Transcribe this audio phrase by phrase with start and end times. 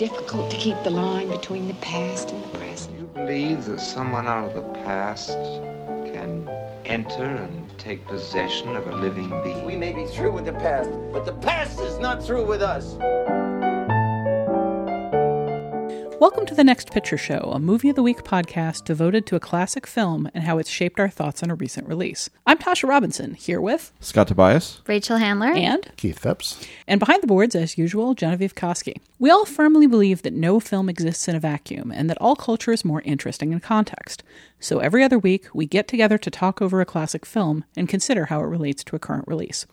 [0.00, 2.98] difficult to keep the line between the past and the present.
[2.98, 5.28] You believe that someone out of the past
[6.14, 6.48] can
[6.86, 9.66] enter and take possession of a living being?
[9.66, 12.96] We may be through with the past, but the past is not through with us.
[16.20, 19.40] Welcome to the Next Picture Show, a movie of the week podcast devoted to a
[19.40, 22.28] classic film and how it's shaped our thoughts on a recent release.
[22.46, 26.62] I'm Tasha Robinson, here with Scott Tobias, Rachel Handler, and Keith Phipps.
[26.86, 29.00] And behind the boards, as usual, Genevieve Koski.
[29.18, 32.70] We all firmly believe that no film exists in a vacuum and that all culture
[32.72, 34.22] is more interesting in context.
[34.58, 38.26] So every other week, we get together to talk over a classic film and consider
[38.26, 39.66] how it relates to a current release.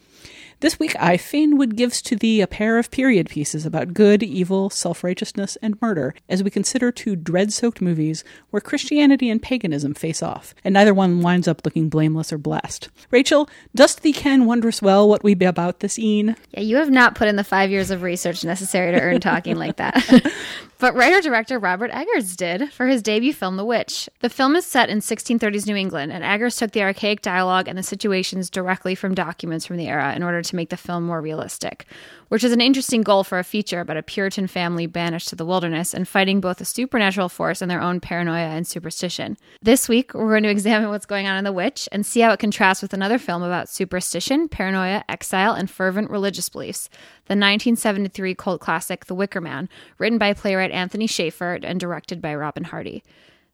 [0.60, 4.24] This week, I fain would give to thee a pair of period pieces about good,
[4.24, 9.40] evil, self righteousness, and murder as we consider two dread soaked movies where Christianity and
[9.40, 12.90] paganism face off, and neither one winds up looking blameless or blessed.
[13.12, 16.36] Rachel, dost thee ken wondrous well what we be about this een?
[16.50, 19.58] Yeah, you have not put in the five years of research necessary to earn talking
[19.58, 20.34] like that.
[20.80, 24.08] But writer director Robert Eggers did for his debut film, The Witch.
[24.20, 27.76] The film is set in 1630s New England, and Eggers took the archaic dialogue and
[27.76, 31.22] the situations directly from documents from the era in order to make the film more
[31.22, 31.86] realistic,
[32.30, 35.46] which is an interesting goal for a feature about a Puritan family banished to the
[35.46, 39.38] wilderness and fighting both a supernatural force and their own paranoia and superstition.
[39.62, 42.32] This week, we're going to examine what's going on in The Witch and see how
[42.32, 46.90] it contrasts with another film about superstition, paranoia, exile, and fervent religious beliefs
[47.28, 49.68] the 1973 cult classic The Wicker Man,
[49.98, 53.04] written by playwright Anthony Shaffer and directed by Robin Hardy.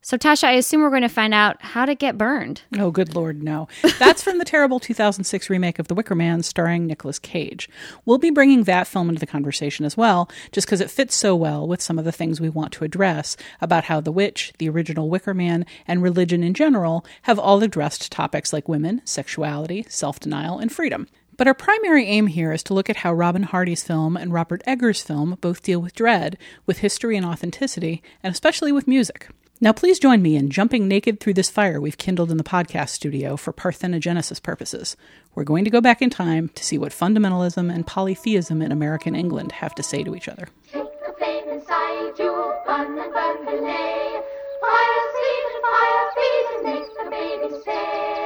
[0.06, 2.64] So, Tasha, I assume we're going to find out how to get burned.
[2.78, 3.70] Oh, good lord, no.
[4.00, 7.70] That's from the terrible 2006 remake of The Wicker Man starring Nicolas Cage.
[8.04, 11.38] We'll be bringing that film into the conversation as well, just because it fits so
[11.38, 14.68] well with some of the things we want to address about how The Witch, the
[14.68, 20.20] original Wicker Man, and religion in general have all addressed topics like women, sexuality, self
[20.20, 21.08] denial, and freedom.
[21.38, 24.62] But our primary aim here is to look at how Robin Hardy's film and Robert
[24.68, 29.30] Eggers' film both deal with dread, with history and authenticity, and especially with music.
[29.62, 32.90] Now, please join me in jumping naked through this fire we've kindled in the podcast
[32.90, 34.98] studio for parthenogenesis purposes.
[35.36, 39.16] We're going to go back in time to see what fundamentalism and polytheism in American
[39.16, 40.48] England have to say to each other.
[40.66, 40.84] Fire
[45.62, 48.23] fire feed and make the baby stay.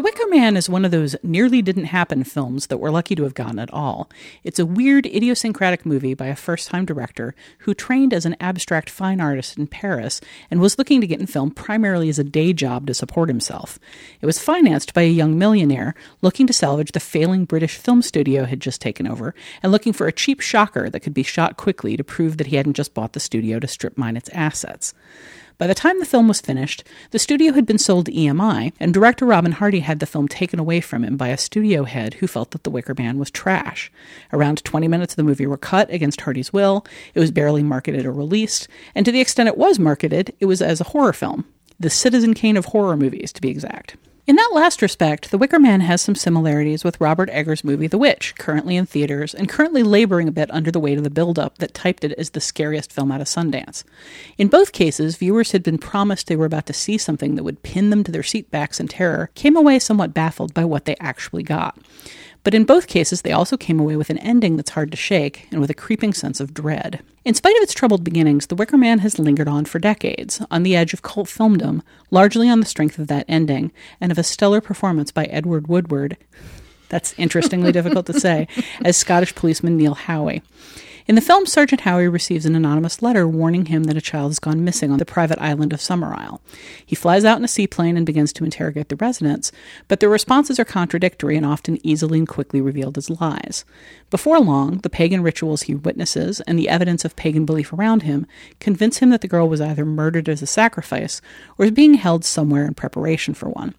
[0.00, 3.24] The Wicker Man is one of those nearly didn't happen films that we're lucky to
[3.24, 4.08] have gotten at all.
[4.42, 8.88] It's a weird, idiosyncratic movie by a first time director who trained as an abstract
[8.88, 12.54] fine artist in Paris and was looking to get in film primarily as a day
[12.54, 13.78] job to support himself.
[14.22, 18.46] It was financed by a young millionaire looking to salvage the failing British film studio
[18.46, 21.98] had just taken over and looking for a cheap shocker that could be shot quickly
[21.98, 24.94] to prove that he hadn't just bought the studio to strip mine its assets.
[25.60, 28.94] By the time the film was finished, the studio had been sold to EMI, and
[28.94, 32.26] director Robin Hardy had the film taken away from him by a studio head who
[32.26, 33.92] felt that The Wicker Man was trash.
[34.32, 38.06] Around 20 minutes of the movie were cut against Hardy's will, it was barely marketed
[38.06, 41.44] or released, and to the extent it was marketed, it was as a horror film.
[41.78, 43.96] The Citizen Kane of horror movies, to be exact.
[44.26, 47.98] In that last respect, The Wicker Man has some similarities with Robert Eggers' movie The
[47.98, 51.56] Witch, currently in theaters and currently laboring a bit under the weight of the build-up
[51.58, 53.82] that typed it as the scariest film out of Sundance.
[54.36, 57.62] In both cases, viewers had been promised they were about to see something that would
[57.62, 61.42] pin them to their seatbacks in terror, came away somewhat baffled by what they actually
[61.42, 61.78] got.
[62.42, 65.46] But in both cases, they also came away with an ending that's hard to shake
[65.50, 67.02] and with a creeping sense of dread.
[67.22, 70.62] In spite of its troubled beginnings, The Wicker Man has lingered on for decades, on
[70.62, 74.22] the edge of cult filmdom, largely on the strength of that ending and of a
[74.22, 76.16] stellar performance by Edward Woodward.
[76.88, 78.48] That's interestingly difficult to say,
[78.84, 80.42] as Scottish policeman Neil Howie.
[81.06, 84.38] In the film, Sergeant Howie receives an anonymous letter warning him that a child has
[84.38, 86.40] gone missing on the private island of Summerisle.
[86.84, 89.50] He flies out in a seaplane and begins to interrogate the residents,
[89.88, 93.64] but their responses are contradictory and often easily and quickly revealed as lies.
[94.10, 98.26] Before long, the pagan rituals he witnesses and the evidence of pagan belief around him
[98.58, 101.22] convince him that the girl was either murdered as a sacrifice
[101.56, 103.74] or is being held somewhere in preparation for one.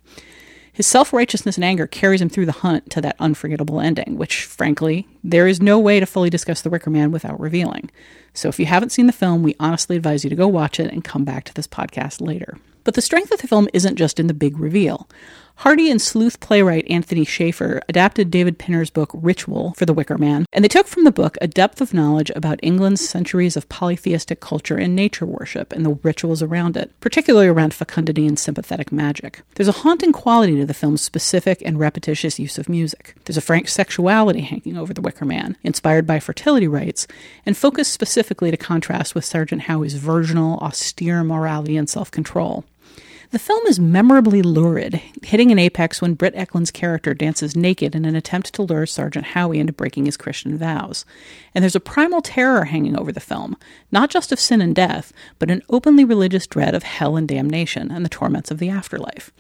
[0.74, 4.46] His self righteousness and anger carries him through the hunt to that unforgettable ending, which,
[4.46, 7.92] frankly, there is no way to fully discuss The Wicker Man without revealing.
[8.34, 10.92] So if you haven't seen the film, we honestly advise you to go watch it
[10.92, 12.58] and come back to this podcast later.
[12.84, 15.08] But the strength of the film isn't just in the big reveal.
[15.58, 20.46] Hardy and sleuth playwright Anthony Shaffer adapted David Pinner's book Ritual for The Wicker Man,
[20.52, 24.40] and they took from the book a depth of knowledge about England's centuries of polytheistic
[24.40, 29.44] culture and nature worship and the rituals around it, particularly around fecundity and sympathetic magic.
[29.56, 33.14] There's a haunting quality to the film's specific and repetitious use of music.
[33.26, 37.06] There's a frank sexuality hanging over The Wicker Man, inspired by fertility rites,
[37.46, 42.66] and focused specifically to contrast with Sergeant Howie's virginal, austere morality and self control.
[43.32, 48.04] The film is memorably lurid, hitting an apex when Britt Ekland's character dances naked in
[48.04, 51.06] an attempt to lure Sergeant Howie into breaking his Christian vows.
[51.56, 53.56] And there's a primal terror hanging over the film,
[53.90, 57.90] not just of sin and death, but an openly religious dread of hell and damnation
[57.90, 59.32] and the torments of the afterlife.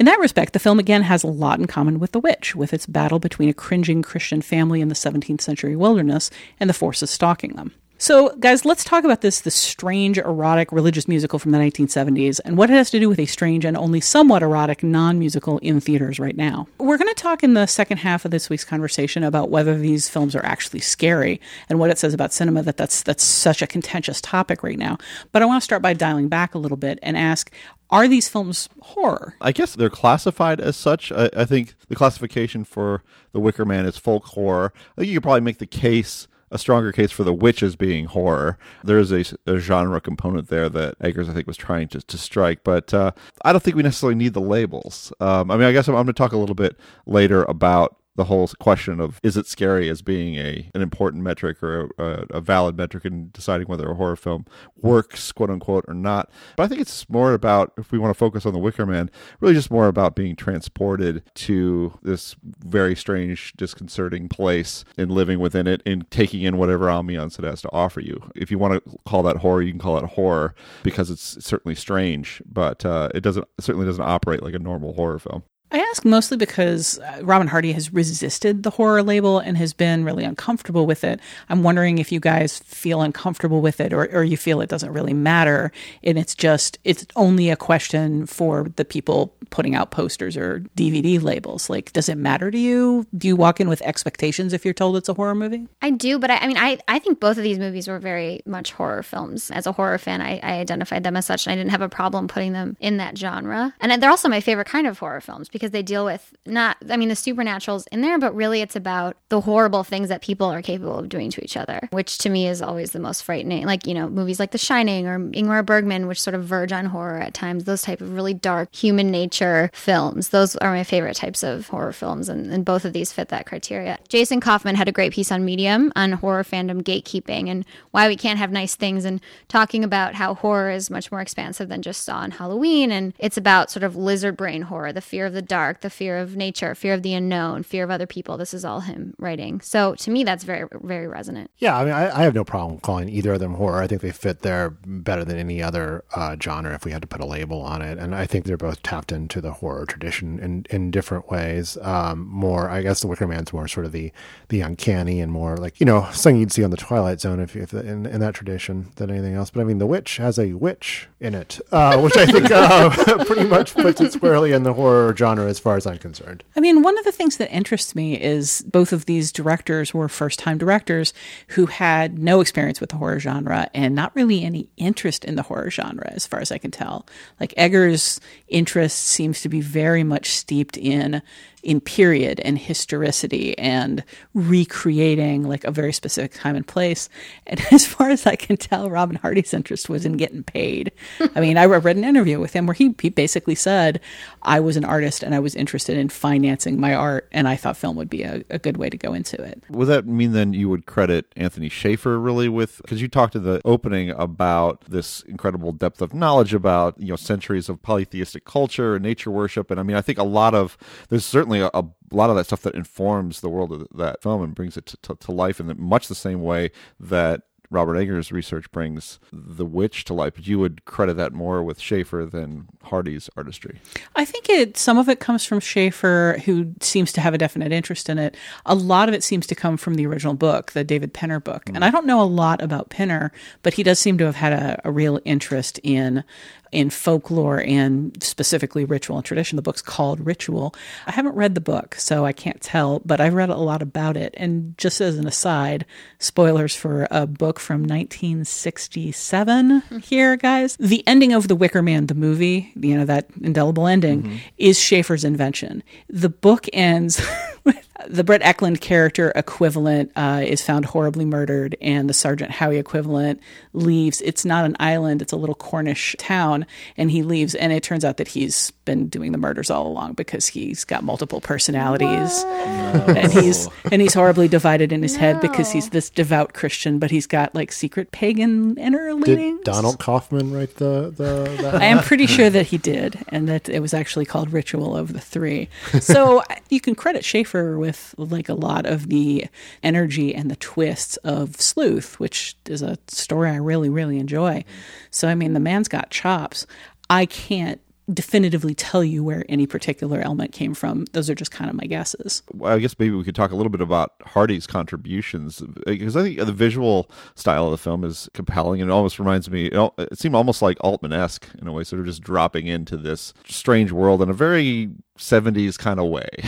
[0.00, 2.74] In that respect, the film again has a lot in common with The Witch, with
[2.74, 7.12] its battle between a cringing Christian family in the 17th century wilderness and the forces
[7.12, 7.72] stalking them.
[8.00, 12.56] So, guys, let's talk about this this strange erotic religious musical from the 1970s and
[12.56, 16.20] what it has to do with a strange and only somewhat erotic non-musical in theaters
[16.20, 16.68] right now.
[16.78, 20.08] We're going to talk in the second half of this week's conversation about whether these
[20.08, 23.66] films are actually scary and what it says about cinema that that's that's such a
[23.66, 24.96] contentious topic right now.
[25.32, 27.50] But I want to start by dialing back a little bit and ask
[27.90, 29.34] are these films horror?
[29.40, 31.10] I guess they're classified as such.
[31.10, 33.02] I, I think the classification for
[33.32, 34.72] The Wicker Man is folk horror.
[34.92, 37.76] I think you could probably make the case a stronger case for the witch as
[37.76, 38.58] being horror.
[38.84, 42.18] There is a, a, genre component there that Eggers, I think, was trying to, to
[42.18, 43.12] strike, but uh,
[43.44, 45.12] I don't think we necessarily need the labels.
[45.20, 47.96] Um, I mean, I guess I'm, I'm going to talk a little bit later about
[48.18, 52.26] the whole question of is it scary as being a an important metric or a,
[52.30, 54.44] a, valid metric in deciding whether a horror film
[54.76, 56.28] works, quote unquote, or not.
[56.56, 59.08] But I think it's more about if we want to focus on the Wicker Man,
[59.38, 65.68] really just more about being transported to this very strange, disconcerting place and living within
[65.68, 68.20] it and taking in whatever ambiance it has to offer you.
[68.34, 71.76] If you want to call that horror, you can call it horror because it's certainly
[71.76, 75.44] strange, but uh, it doesn't it certainly doesn't operate like a normal horror film.
[75.70, 80.02] I ask mostly because uh, Robin Hardy has resisted the horror label and has been
[80.02, 81.20] really uncomfortable with it.
[81.50, 84.92] I'm wondering if you guys feel uncomfortable with it or, or you feel it doesn't
[84.92, 85.70] really matter
[86.02, 91.20] and it's just, it's only a question for the people putting out posters or DVD
[91.22, 91.68] labels.
[91.68, 93.06] Like, does it matter to you?
[93.16, 95.66] Do you walk in with expectations if you're told it's a horror movie?
[95.82, 98.40] I do, but I, I mean, I, I think both of these movies were very
[98.46, 99.50] much horror films.
[99.50, 101.88] As a horror fan, I, I identified them as such and I didn't have a
[101.88, 103.74] problem putting them in that genre.
[103.80, 106.96] And they're also my favorite kind of horror films because they deal with not, I
[106.96, 110.62] mean, the supernatural's in there, but really it's about the horrible things that people are
[110.62, 113.66] capable of doing to each other, which to me is always the most frightening.
[113.66, 116.86] Like, you know, movies like The Shining or Ingmar Bergman, which sort of verge on
[116.86, 120.28] horror at times, those type of really dark human nature films.
[120.28, 123.46] Those are my favorite types of horror films, and, and both of these fit that
[123.46, 123.98] criteria.
[124.08, 128.16] Jason Kaufman had a great piece on Medium on horror fandom gatekeeping and why we
[128.16, 132.04] can't have nice things, and talking about how horror is much more expansive than just
[132.04, 132.92] Saw and Halloween.
[132.92, 136.18] And it's about sort of lizard brain horror, the fear of the dark, the fear
[136.18, 138.36] of nature, fear of the unknown, fear of other people.
[138.36, 139.60] This is all him writing.
[139.60, 141.50] So to me, that's very, very resonant.
[141.58, 143.82] Yeah, I mean, I, I have no problem calling either of them horror.
[143.82, 147.08] I think they fit there better than any other uh, genre if we had to
[147.08, 147.98] put a label on it.
[147.98, 151.76] And I think they're both tapped into the horror tradition in, in different ways.
[151.82, 154.12] Um, more, I guess, The Wicker Man's more sort of the
[154.48, 157.56] the uncanny and more like you know something you'd see on the Twilight Zone if,
[157.56, 159.50] if in, in that tradition than anything else.
[159.50, 162.90] But I mean, The Witch has a witch in it, uh, which I think uh,
[163.24, 166.42] pretty much puts it squarely in the horror genre as far as I'm concerned.
[166.56, 170.08] I mean, one of the things that interests me is both of these directors were
[170.08, 171.12] first time directors
[171.48, 175.42] who had no experience with the horror genre and not really any interest in the
[175.42, 177.06] horror genre, as far as I can tell.
[177.38, 181.22] Like Eggers' interest seems to be very much steeped in
[181.62, 187.08] in period and historicity and recreating like a very specific time and place.
[187.46, 190.92] And as far as I can tell, Robin Hardy's interest was in getting paid.
[191.34, 194.00] I mean, I read an interview with him where he, he basically said,
[194.42, 197.76] I was an artist and I was interested in financing my art, and I thought
[197.76, 199.62] film would be a, a good way to go into it.
[199.70, 203.44] Would that mean then you would credit Anthony Shaffer really with, because you talked in
[203.44, 208.94] the opening about this incredible depth of knowledge about, you know, centuries of polytheistic culture
[208.94, 209.70] and nature worship.
[209.70, 212.44] And I mean, I think a lot of, there's certainly a, a lot of that
[212.44, 215.60] stuff that informs the world of that film and brings it to, to, to life
[215.60, 220.46] in much the same way that Robert Eggers' research brings The Witch to life, but
[220.46, 223.80] you would credit that more with Shaffer than Hardy's artistry.
[224.16, 227.72] I think it some of it comes from Shaffer, who seems to have a definite
[227.72, 228.36] interest in it.
[228.64, 231.66] A lot of it seems to come from the original book, the David Pinner book.
[231.66, 231.76] Mm.
[231.76, 234.52] And I don't know a lot about Pinner, but he does seem to have had
[234.54, 236.24] a, a real interest in
[236.72, 239.56] in folklore and specifically ritual and tradition.
[239.56, 240.74] The book's called Ritual.
[241.06, 244.16] I haven't read the book, so I can't tell, but I've read a lot about
[244.16, 244.34] it.
[244.36, 245.84] And just as an aside,
[246.18, 250.76] spoilers for a book from 1967 here, guys.
[250.78, 254.36] The ending of The Wicker Man, the movie, you know, that indelible ending, mm-hmm.
[254.56, 255.82] is Shaffer's invention.
[256.08, 257.20] The book ends
[257.64, 262.78] with the Brett Ekland character equivalent uh, is found horribly murdered, and the Sergeant Howie
[262.78, 263.40] equivalent
[263.72, 264.20] leaves.
[264.20, 267.54] It's not an island; it's a little Cornish town, and he leaves.
[267.54, 271.02] And it turns out that he's been doing the murders all along because he's got
[271.02, 276.52] multiple personalities, and he's and he's horribly divided in his head because he's this devout
[276.52, 279.58] Christian, but he's got like secret pagan inner leanings.
[279.58, 281.48] Did Donald Kaufman write the the?
[281.62, 281.74] That?
[281.76, 285.12] I am pretty sure that he did, and that it was actually called Ritual of
[285.12, 285.68] the Three.
[286.08, 289.46] So you can credit Shaffer with like a lot of the
[289.82, 294.64] energy and the twists of Sleuth, which is a story I really, really enjoy.
[295.10, 296.66] So I mean, the man's got chops.
[297.10, 297.80] I can't
[298.12, 301.04] definitively tell you where any particular element came from.
[301.12, 302.42] Those are just kind of my guesses.
[302.52, 306.16] Well, I guess maybe we could talk a little bit about Hardy's contributions uh, because
[306.16, 309.66] I think the visual style of the film is compelling and it almost reminds me.
[309.66, 313.34] It, seemed almost like Altman esque in a way, sort of just dropping into this
[313.46, 316.28] strange world in a very 70s kind of way.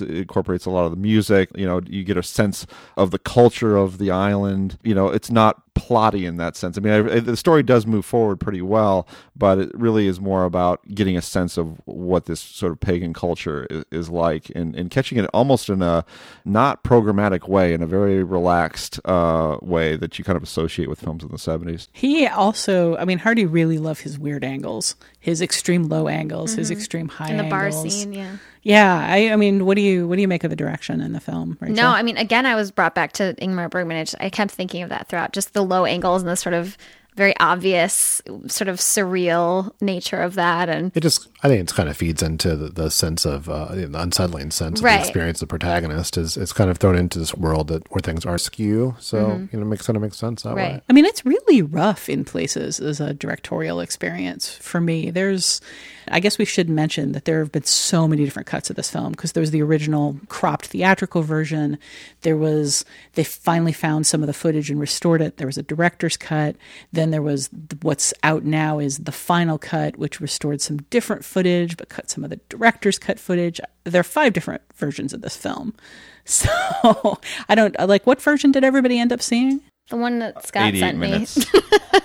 [0.00, 1.50] It incorporates a lot of the music.
[1.54, 2.66] You know, you get a sense
[2.96, 4.78] of the culture of the island.
[4.82, 6.76] You know, it's not plotty in that sense.
[6.76, 10.44] I mean, I, the story does move forward pretty well, but it really is more
[10.44, 14.74] about getting a sense of what this sort of pagan culture is, is like and,
[14.76, 16.04] and catching it almost in a
[16.44, 21.00] not programmatic way, in a very relaxed uh, way that you kind of associate with
[21.00, 21.88] films in the 70s.
[21.92, 26.70] He also, I mean, Hardy really loved his weird angles, his extreme low angles, his
[26.70, 28.02] extreme high in the bar angles.
[28.02, 28.12] scene.
[28.12, 28.36] Yeah.
[28.62, 31.12] Yeah, I, I mean, what do you what do you make of the direction in
[31.12, 31.58] the film?
[31.60, 31.76] Rachel?
[31.76, 33.96] No, I mean, again, I was brought back to Ingmar Bergman.
[33.96, 36.54] I, just, I kept thinking of that throughout, just the low angles and the sort
[36.54, 36.76] of
[37.16, 40.68] very obvious, sort of surreal nature of that.
[40.68, 43.74] And It just, I think it's kind of feeds into the, the sense of uh,
[43.74, 44.96] the unsettling sense of Right.
[44.96, 48.00] the experience of the protagonist is it's kind of thrown into this world that where
[48.00, 48.94] things are skew.
[49.00, 49.18] So
[49.52, 50.62] you know, it makes kind of makes sense that way.
[50.62, 50.78] Mm-hmm.
[50.88, 55.10] I mean, it's really rough in places as a directorial experience for me.
[55.10, 55.60] There's,
[56.08, 58.90] I guess we should mention that there have been so many different cuts of this
[58.90, 61.76] film because there was the original cropped theatrical version.
[62.20, 62.84] There was,
[63.14, 65.38] they finally found some of the footage and restored it.
[65.38, 66.54] There was a director's cut.
[66.92, 71.24] Then there was th- what's out now is the final cut, which restored some different
[71.32, 73.60] footage but cut some of the director's cut footage.
[73.84, 75.74] There are five different versions of this film.
[76.24, 79.60] So I don't like what version did everybody end up seeing?
[79.90, 81.52] The one that Scott sent minutes.
[81.52, 81.60] me.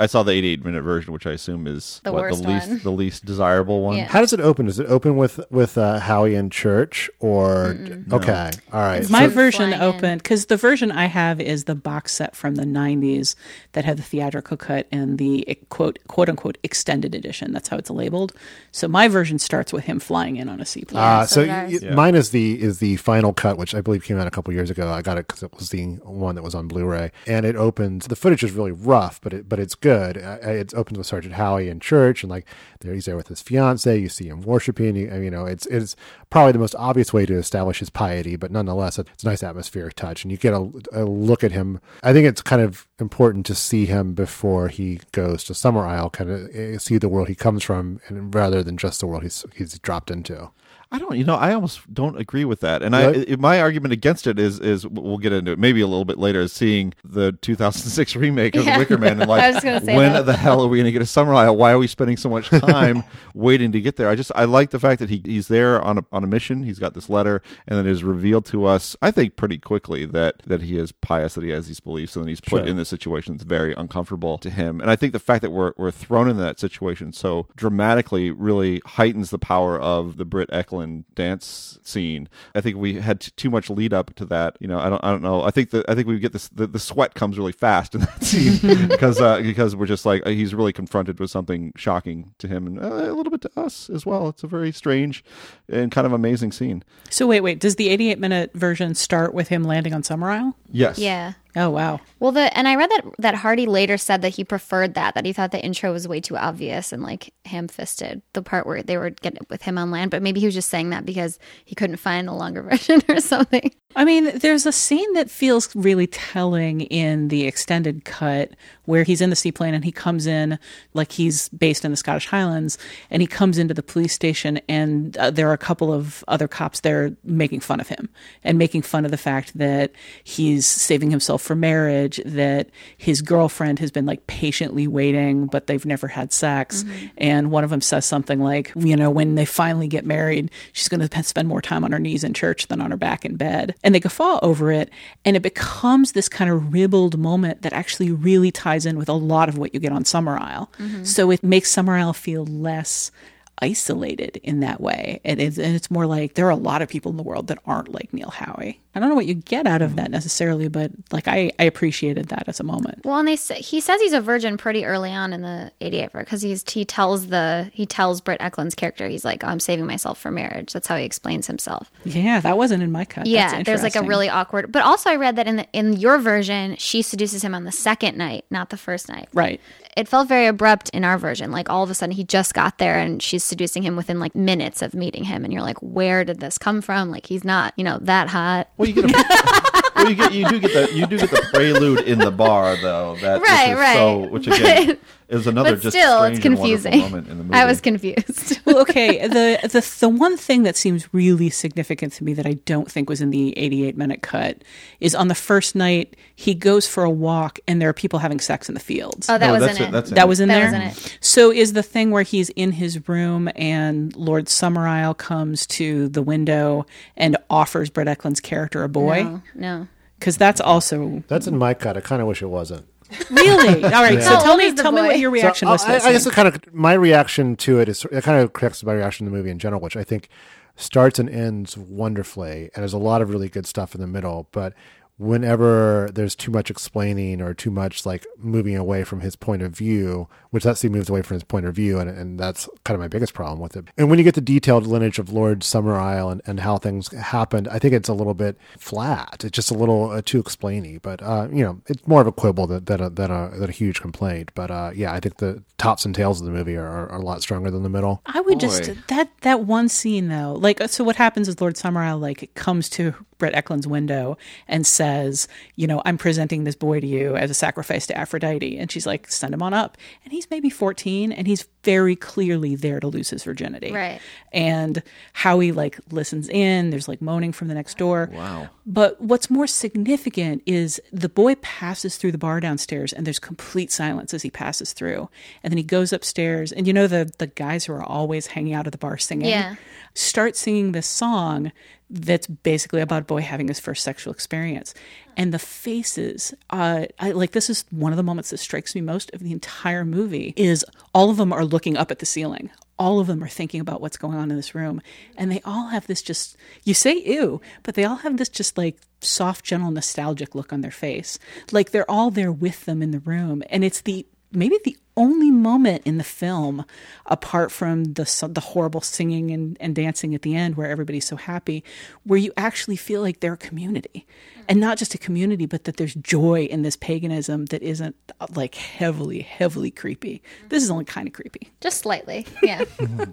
[0.00, 2.78] I saw the 88 minute version, which I assume is The what, the least one.
[2.84, 3.96] the least desirable one.
[3.96, 4.04] Yeah.
[4.06, 4.66] How does it open?
[4.66, 7.76] Does it open with with uh, Howie in church or
[8.12, 8.50] okay?
[8.72, 9.08] All right.
[9.10, 12.64] My So- version opened because the version I have is the box set from the
[12.64, 13.34] '90s
[13.72, 17.52] that had the theatrical cut and the quote quote unquote extended edition.
[17.52, 18.32] That's how it's labeled.
[18.70, 21.02] So my version starts with him flying in on a seaplane.
[21.02, 21.82] Uh, so so does.
[21.82, 24.52] y- mine is the is the final cut, which I believe came out a couple
[24.54, 24.88] years ago.
[24.90, 28.06] I got it because it was the one that was on Blu-ray, and it opens.
[28.06, 30.16] The footage is really rough, but it but it's good.
[30.16, 32.46] It opens with Sergeant Howie in church, and like
[32.80, 33.98] there he's there with his fiance.
[33.98, 34.96] You see him worshiping.
[34.96, 35.94] You, you know, it's it's
[36.30, 39.92] probably the most obvious way to establish his piety, but nonetheless, it's a nice atmospheric
[39.92, 41.80] touch, and you get a, a look at him.
[42.02, 46.30] I think it's kind of important to see him before he goes to Summerisle, kind
[46.30, 49.44] of eh, see the world he comes from, and rather than just the world he's
[49.54, 50.50] he's dropped into.
[50.90, 52.82] I don't, you know, I almost don't agree with that.
[52.82, 53.32] And Really?
[53.32, 56.16] I, my argument against it is, is we'll get into it maybe a little bit
[56.18, 56.40] later.
[56.40, 58.78] Is seeing the 2006 remake of Yeah.
[58.78, 60.24] Wicker Man and like, I was gonna say when that.
[60.24, 61.56] the hell are we going to get a Summerisle?
[61.56, 63.04] Why are we spending so much time
[63.34, 64.08] waiting to get there?
[64.08, 66.62] I just, I like the fact that he, he's there on a, on a mission.
[66.62, 68.96] He's got this letter, and then it is revealed to us.
[69.02, 72.24] I think pretty quickly that that he is pious, that he has these beliefs, and
[72.24, 72.66] then he's put Sure.
[72.66, 74.80] in this situation that's very uncomfortable to him.
[74.80, 78.80] And I think the fact that we're we're thrown into that situation so dramatically really
[78.86, 80.77] heightens the power of the Britt Ekland
[81.14, 82.28] dance scene.
[82.54, 84.56] I think we had t- too much lead up to that.
[84.60, 85.42] You know, I don't I don't know.
[85.42, 88.02] I think that I think we get this the, the sweat comes really fast in
[88.02, 92.34] that scene because uh, because we're just like uh, he's really confronted with something shocking
[92.38, 94.28] to him and uh, a little bit to us as well.
[94.28, 95.24] It's a very strange
[95.68, 96.84] and kind of amazing scene.
[97.10, 97.60] So wait, wait.
[97.60, 100.54] Does the 88 minute version start with him landing on Summerisle?
[100.70, 100.98] Yes.
[100.98, 101.34] yeah.
[101.56, 102.00] Oh wow.
[102.20, 105.24] Well, the and I read that that Hardy later said that he preferred that that
[105.24, 108.98] he thought the intro was way too obvious and like ham-fisted the part where they
[108.98, 111.74] were getting with him on land, but maybe he was just saying that because he
[111.74, 113.72] couldn't find the longer version or something.
[113.96, 118.52] I mean, there's a scene that feels really telling in the extended cut
[118.88, 120.58] where he's in the seaplane and he comes in
[120.94, 122.78] like he's based in the Scottish Highlands
[123.10, 126.48] and he comes into the police station and uh, there are a couple of other
[126.48, 128.08] cops there making fun of him
[128.42, 129.92] and making fun of the fact that
[130.24, 135.84] he's saving himself for marriage, that his girlfriend has been like patiently waiting but they've
[135.84, 136.82] never had sex
[137.18, 140.88] and one of them says something like, you know, when they finally get married, she's
[140.88, 143.36] going to spend more time on her knees in church than on her back in
[143.36, 143.74] bed.
[143.84, 144.88] And they guffaw over it.
[145.26, 149.12] And it becomes this kind of ribald moment that actually really ties in with a
[149.12, 150.68] lot of what you get on Summerisle.
[151.06, 153.10] So it makes Summerisle feel less
[153.60, 155.20] isolated in that way.
[155.24, 157.48] It is, and it's more like there are a lot of people in the world
[157.48, 158.80] that aren't like Neil Howie.
[158.94, 162.28] I don't know what you get out of that necessarily, but like I, I appreciated
[162.28, 163.04] that as a moment.
[163.04, 166.12] Well, and they say, he says he's a virgin pretty early on in the 88
[166.12, 170.18] because he's he tells the he tells Britt Ekland's character he's like I'm saving myself
[170.18, 170.72] for marriage.
[170.72, 171.90] That's how he explains himself.
[172.04, 173.26] Yeah, that wasn't in my cut.
[173.26, 174.72] Yeah, there's like a really awkward.
[174.72, 177.72] But also, I read that in the in your version, she seduces him on the
[177.72, 179.28] second night, not the first night.
[179.32, 179.60] right.
[179.98, 181.50] It felt very abrupt in our version.
[181.50, 184.36] Like all of a sudden, he just got there, and she's seducing him within like
[184.36, 187.10] minutes of meeting him, and you're like, where did this come from?
[187.10, 188.68] Like he's not, you know, that hot.
[188.76, 191.44] Well, you get a, well, you get you do get the you do get the
[191.52, 193.16] prelude in the bar though.
[193.16, 193.94] That Right, is right.
[193.96, 196.98] So, which again is another But just still, it's strange and confusing.
[197.00, 197.54] moment in the movie.
[197.54, 198.60] I was confused.
[198.64, 199.26] well, okay.
[199.28, 203.08] The, the the one thing that seems really significant to me that I don't think
[203.10, 204.62] was in the 88 minute cut
[205.00, 208.40] is on the first night he goes for a walk and there are people having
[208.40, 209.28] sex in the fields.
[209.28, 209.92] Oh, that No, was that's in it, it.
[209.92, 210.28] that's in that it.
[210.28, 210.64] was in That there.
[210.64, 211.18] was in it.
[211.20, 216.22] So is the thing where he's in his room and Lord Summerisle comes to the
[216.22, 219.24] window and offers Brett Ekland's character a boy?
[219.24, 219.88] no, no.
[220.18, 221.96] Because that's also That's in my cut.
[221.96, 222.86] I kind of wish it wasn't.
[223.30, 224.22] Really all right.
[224.22, 225.84] So How tell me, is the tell me what your reaction So, was.
[225.84, 226.32] to I, I guess scene.
[226.32, 229.30] it kind of my reaction to it is it kind of corrects my reaction to
[229.30, 230.28] the movie in general, which I think
[230.76, 234.48] starts and ends wonderfully, and there's a lot of really good stuff in the middle.
[234.52, 234.74] But
[235.18, 239.76] whenever there's too much explaining or too much like moving away from his point of
[239.76, 242.94] view, which that scene moves away from his point of view, and, and that's kind
[242.94, 243.88] of my biggest problem with it.
[243.98, 247.66] And when you get the detailed lineage of Lord Summerisle and, and how things happened,
[247.68, 249.44] I think it's a little bit flat.
[249.44, 252.32] It's just a little uh, too explainy, but uh, you know, it's more of a
[252.32, 254.52] quibble than, than, a, than, a, than a huge complaint.
[254.54, 257.18] But uh, yeah, I think the tops and tails of the movie are, are, are
[257.18, 258.22] a lot stronger than the middle.
[258.26, 261.02] I would just that that one scene though, like so.
[261.02, 266.02] What happens is Lord Summerisle like comes to Brett Ekland's window and says, "You know,
[266.04, 269.54] I'm presenting this boy to you as a sacrifice to Aphrodite," and she's like, "Send
[269.54, 273.44] him on up." And he's maybe 14, and he's very clearly there to lose his
[273.44, 273.92] virginity.
[273.92, 274.20] Right.
[274.52, 276.90] And Howie like listens in.
[276.90, 278.30] There's like moaning from the next door.
[278.32, 278.68] Wow.
[278.84, 283.92] But what's more significant is the boy passes through the bar downstairs and there's complete
[283.92, 285.28] silence as he passes through.
[285.62, 288.74] And then he goes upstairs and you know the the guys who are always hanging
[288.74, 289.76] out at the bar singing Yeah.
[290.14, 291.72] start singing this song
[292.10, 294.94] that's basically about a boy having his first sexual experience.
[295.38, 299.00] And the faces, uh, I like this is one of the moments that strikes me
[299.00, 302.70] most of the entire movie is all of them are looking up at the ceiling.
[302.98, 305.00] All of them are thinking about what's going on in this room.
[305.36, 308.76] And they all have this just, you say ew, but they all have this just
[308.76, 311.38] like soft, gentle, nostalgic look on their face.
[311.70, 313.62] Like they're all there with them in the room.
[313.70, 316.84] And it's the, maybe the only moment in the film,
[317.26, 321.36] apart from the the horrible singing and, and dancing at the end, where everybody's so
[321.36, 321.84] happy,
[322.24, 324.26] where you actually feel like they're a community,
[324.68, 328.14] and not just a community, but that there's joy in this paganism that isn't
[328.54, 330.42] like heavily, heavily creepy.
[330.68, 331.70] This is only kind of creepy.
[331.80, 332.46] Just slightly.
[332.62, 332.84] Yeah.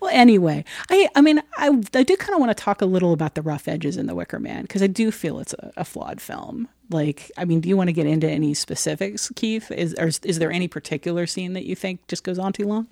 [0.00, 3.12] Well, anyway, I I mean, I I do kind of want to talk a little
[3.12, 5.84] about the rough edges in The Wicker Man because I do feel it's a, a
[5.84, 6.68] flawed film.
[6.90, 9.70] Like, I mean, do you want to get into any specifics, Keith?
[9.70, 12.66] Is or is, is there any particular scene that you think just goes on too
[12.66, 12.88] long?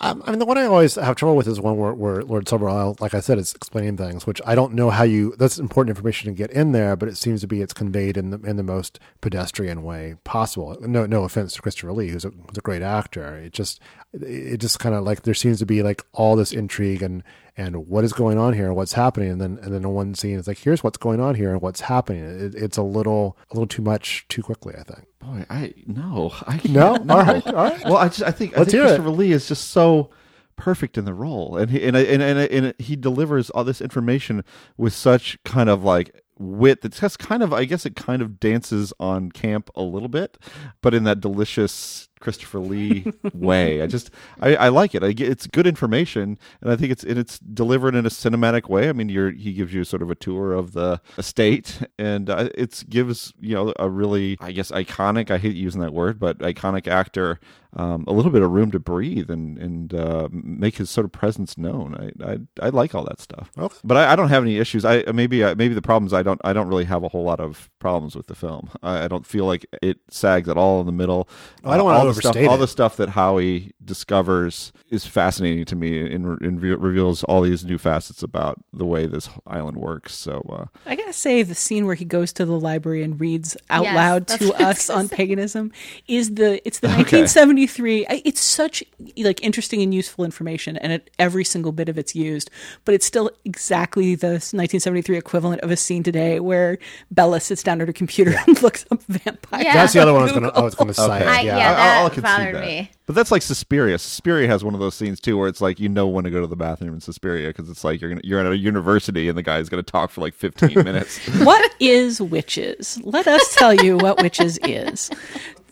[0.00, 2.44] Um, I mean, the one I always have trouble with is one where, where Lord
[2.46, 5.34] Summerisle, like I said, is explaining things, which I don't know how you.
[5.38, 8.30] That's important information to get in there, but it seems to be it's conveyed in
[8.30, 10.76] the in the most pedestrian way possible.
[10.80, 13.36] No, no offense to Christopher Lee, who's a, who's a great actor.
[13.38, 13.80] It just,
[14.22, 17.22] it just kind of like there seems to be like all this intrigue and
[17.58, 20.14] and what is going on here, and what's happening, and then and then in one
[20.14, 22.24] scene it's like here's what's going on here and what's happening.
[22.24, 25.06] It, it's a little a little too much too quickly, I think.
[25.20, 26.96] Boy, I no, I No?
[26.98, 27.84] can't, All right, all right.
[27.84, 28.96] Well, I just I think I Let's think hear it.
[28.96, 30.10] Christopher Lee is just so
[30.56, 34.44] perfect in the role, and he and and and, and he delivers all this information
[34.76, 38.38] with such kind of like wit that just kind of I guess it kind of
[38.38, 40.36] dances on camp a little bit,
[40.82, 43.82] but in that delicious Christopher Lee way.
[43.82, 45.02] I just I, I like it.
[45.02, 48.88] I it's good information, and I think it's and it's delivered in a cinematic way.
[48.88, 52.48] I mean, you're he gives you sort of a tour of the estate, and uh,
[52.54, 55.30] it gives you know a really I guess iconic.
[55.30, 57.38] I hate using that word, but iconic actor
[57.76, 61.12] um, a little bit of room to breathe and and uh, make his sort of
[61.12, 61.94] presence known.
[62.22, 63.76] I I, I like all that stuff, Okay.
[63.84, 64.84] but I, I don't have any issues.
[64.84, 67.40] I maybe uh, maybe the problems I don't I don't really have a whole lot
[67.40, 68.68] of problems with the film.
[68.82, 71.28] I, I don't feel like it sags at all in the middle.
[71.64, 74.72] Oh, I don't Uh, wanna all the stuff overstate all the stuff that Howie discovers
[74.90, 79.06] is fascinating to me and, and re- reveals all these new facets about the way
[79.06, 80.14] this island works.
[80.14, 83.56] So uh, I gotta say, the scene where he goes to the library and reads
[83.70, 85.16] out Yes, loud to what I was us on say.
[85.16, 85.70] paganism
[86.08, 87.22] is the it's the Okay.
[87.22, 88.06] 1973.
[88.08, 88.82] I- It's such
[89.18, 92.50] like interesting and useful information, and it, every single bit of it's used.
[92.84, 96.78] But it's still exactly the 1973 equivalent of a scene today where
[97.10, 99.64] Bella sits down at her computer and looks up vampires.
[99.64, 99.74] Yeah.
[99.74, 101.06] That's the other one I was going to I was going to Google.
[101.06, 101.22] cite.
[101.22, 101.56] I, yeah.
[101.56, 102.60] yeah, I'll- that I'll concede bothered that.
[102.66, 102.90] me.
[103.06, 103.98] But that's like Suspiria.
[103.98, 106.40] Suspiria has one of those scenes too, where it's like you know when to go
[106.40, 109.38] to the bathroom in Suspiria because it's like you're gonna, you're at a university and
[109.38, 111.18] the guy's going to talk for like 15 minutes.
[111.44, 113.00] what is witches?
[113.04, 115.10] Let us tell you what witches is.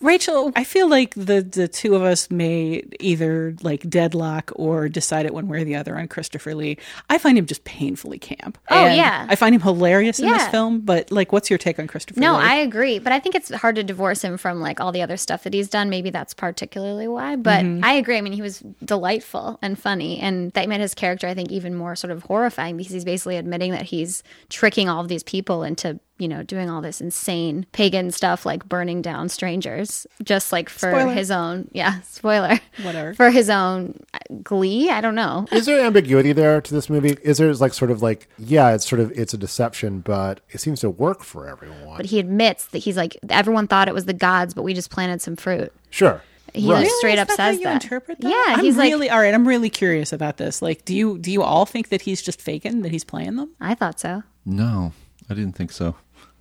[0.05, 5.27] Rachel, I feel like the the two of us may either like deadlock or decide
[5.27, 6.77] it one way or the other on Christopher Lee.
[7.09, 8.59] I find him just painfully camp.
[8.71, 9.27] Oh, And yeah.
[9.29, 10.81] I find him hilarious in this film.
[10.81, 12.21] But like, what's your take on Christopher?
[12.21, 12.27] Lee?
[12.27, 12.45] No, Lee?
[12.45, 15.17] I agree, but I think it's hard to divorce him from like all the other
[15.17, 15.89] stuff that he's done.
[15.91, 17.37] Maybe that's particularly why.
[17.37, 17.85] But Mm-hmm.
[17.85, 18.19] I agree.
[18.19, 21.75] I mean, he was delightful and funny, and that made his character, I think, even
[21.75, 25.63] more sort of horrifying because he's basically admitting that he's tricking all of these people
[25.63, 30.69] into you know doing all this insane pagan stuff like burning down strangers just like
[30.69, 31.13] for Spoiler.
[31.13, 33.15] his own yeah spoiler Whatever.
[33.15, 37.17] for his own uh, glee i don't know Is there ambiguity there to this movie?
[37.23, 40.61] Is there like sort of like yeah, it's sort of it's a deception, but it
[40.61, 41.97] seems to work for everyone.
[41.97, 44.91] but he admits that he's like everyone thought it was the gods but we just
[44.91, 46.23] planted some fruit sure.
[46.55, 46.79] he Right.
[46.81, 46.91] Really?
[46.99, 48.29] straight Is up that how says you that interpret that?
[48.29, 49.35] yeah I'm he's like really all right.
[49.35, 50.63] I'm really curious about this.
[50.63, 53.51] Like, do you do you all think that he's just faking that he's playing them?
[53.61, 54.93] i thought so no,
[55.31, 55.95] I didn't think so.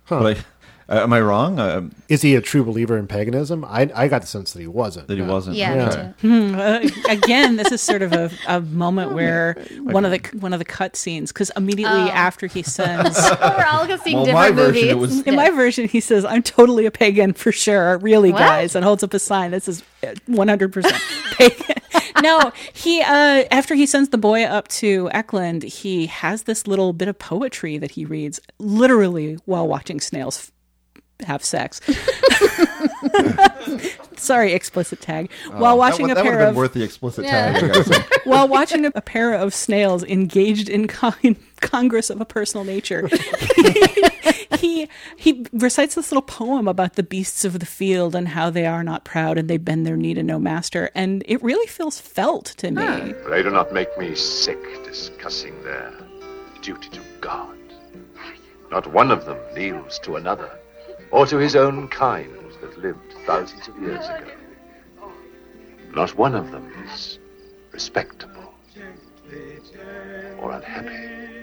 [0.08, 0.36] But
[0.88, 1.58] I, uh, am I wrong?
[1.58, 3.64] Uh, Is he a true believer in paganism?
[3.64, 5.08] I I got the sense that he wasn't.
[5.08, 5.56] that he wasn't.
[5.56, 6.28] yeah, Yeah.
[6.28, 6.54] me.
[6.54, 10.58] Uh, again, this is sort of a, a moment where one of the one of
[10.58, 14.84] the cut scenes because immediately after he says, we're all seeing Well, my different movies
[14.90, 18.40] it was- in my version he says I'm totally a pagan for sure, really What?
[18.40, 19.82] guys, and holds up a sign that says
[20.26, 21.02] 100 percent
[21.38, 21.76] pagan.
[22.22, 26.92] No, he uh, after he sends the boy up to Ekland, he has this little
[26.92, 30.52] bit of poetry that he reads literally while watching snails
[31.20, 31.80] have sex.
[34.16, 35.30] Sorry, explicit tag.
[35.52, 37.60] while watching that, a that would pair of worth the explicit tag.
[37.60, 38.02] Gotta say.
[38.24, 43.08] while watching a, a pair of snails engaged in con- congress of a personal nature
[43.56, 44.08] he
[45.16, 48.84] he recites this little poem about the beasts of the field and how they are
[48.84, 52.46] not proud and they bend their knee to no master and it really feels felt
[52.46, 55.92] to me Pray do not make me sick discussing their
[56.62, 57.58] duty to God.
[58.70, 60.50] Not one of them kneels to another,
[61.10, 64.30] or to his own kind that lived thousands of years ago.
[65.94, 67.18] Not one of them is
[67.72, 68.54] respectable
[70.38, 71.33] or unhappy.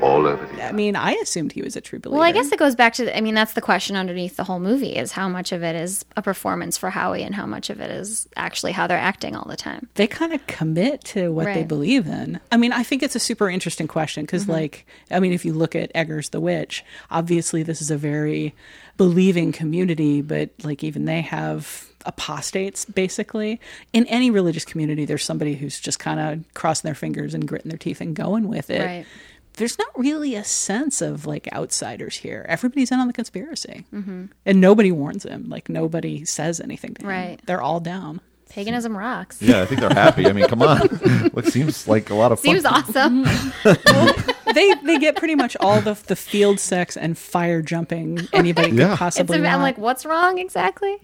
[0.00, 2.50] All over the i mean i assumed he was a true believer Well, I guess
[2.50, 5.12] it goes back to, the, I mean, that's the question underneath the whole movie is
[5.12, 8.28] how much of it is a performance for Howie and how much of it is
[8.36, 9.88] actually how they're acting all the time.
[9.94, 12.40] they kind of commit to what they believe in.
[12.50, 14.52] I mean, I think it's a super interesting question because, mm-hmm.
[14.52, 18.54] like, I mean, if you look at Eggers the Witch, obviously this is a very
[18.96, 23.60] believing community, but like, even they have apostates basically.
[23.92, 27.68] In any religious community, there's somebody who's just kind of crossing their fingers and gritting
[27.68, 28.84] their teeth and going with it.
[28.84, 29.06] Right.
[29.54, 32.46] There's not really a sense of like outsiders here.
[32.48, 34.26] Everybody's in on the conspiracy, mm-hmm.
[34.46, 35.48] and nobody warns him.
[35.48, 37.08] Like nobody says anything to him.
[37.08, 37.40] Right.
[37.46, 38.20] They're all down.
[38.48, 39.40] Paganism rocks.
[39.40, 40.26] Yeah, I think they're happy.
[40.26, 40.80] I mean, come on.
[41.32, 42.52] Look, seems like a lot of fun.
[42.52, 43.24] Seems awesome.
[44.52, 48.74] they they get pretty much all the the field sex and fire jumping anybody Yeah.
[48.74, 50.96] could It's possibly a, I'm like, what's wrong exactly?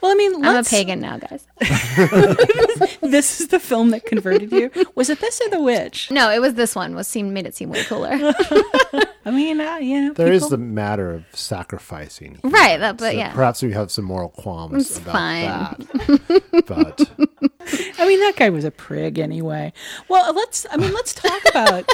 [0.00, 1.46] well, I mean, I'm a pagan now, guys.
[3.00, 4.70] This is the film that converted you.
[4.94, 6.10] Was it this or The Witch?
[6.10, 6.94] No, it was this one.
[6.94, 8.10] Was seemed made it seem way cooler.
[9.26, 12.40] I mean, uh, you know, There is people- the matter of sacrificing.
[12.42, 13.32] Right, that- but So yeah.
[13.32, 15.44] Perhaps we have some moral qualms It's about fine.
[15.44, 16.66] that.
[16.66, 17.10] But
[17.98, 19.72] I mean, that guy was a prig anyway.
[20.08, 20.66] Well, let's.
[20.70, 21.88] I mean, let's talk about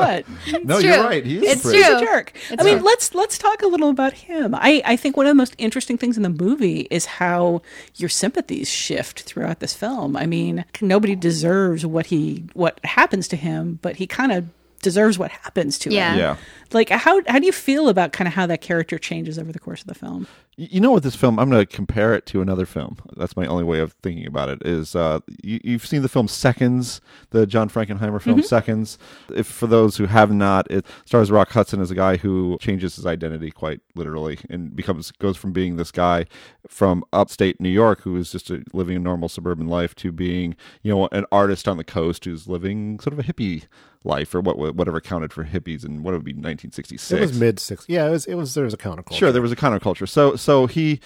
[0.00, 0.28] what.
[0.64, 1.24] no, It's you're right.
[1.24, 1.76] He is It's a prick.
[1.76, 2.32] He's a jerk.
[2.50, 2.86] It's I mean, true.
[2.86, 4.54] let's let's talk a little about him.
[4.54, 7.62] I, I think one of the most interesting things in the movie is how
[7.96, 10.16] your sympathies shift throughout this film.
[10.16, 14.46] I mean, nobody deserves what he what happens to him, but he kind of
[14.82, 16.12] deserves what happens to Yeah.
[16.12, 16.18] him.
[16.18, 16.36] Yeah.
[16.72, 19.58] Like how how do you feel about kind of how that character changes over the
[19.58, 20.26] course of the film?
[20.56, 21.38] You know what this film?
[21.38, 22.98] I'm going to compare it to another film.
[23.16, 24.60] That's my only way of thinking about it.
[24.64, 28.98] Is uh, you, you've seen the film Seconds, the John Frankenheimer film Seconds.
[29.34, 32.94] If for those who have not, it stars Rock Hudson as a guy who changes
[32.96, 36.26] his identity quite literally and becomes goes from being this guy
[36.68, 40.54] from upstate New York who is just a, living a normal suburban life to being
[40.82, 43.64] you know an artist on the coast who's living sort of a hippie
[44.04, 47.12] life or what whatever counted for hippies and what would be 1966.
[47.12, 47.84] it was mid six.
[47.88, 48.26] Yeah, it was.
[48.26, 48.54] It was.
[48.54, 49.18] There was a counterculture.
[49.18, 50.08] Sure, there was a counterculture.
[50.08, 51.00] So so he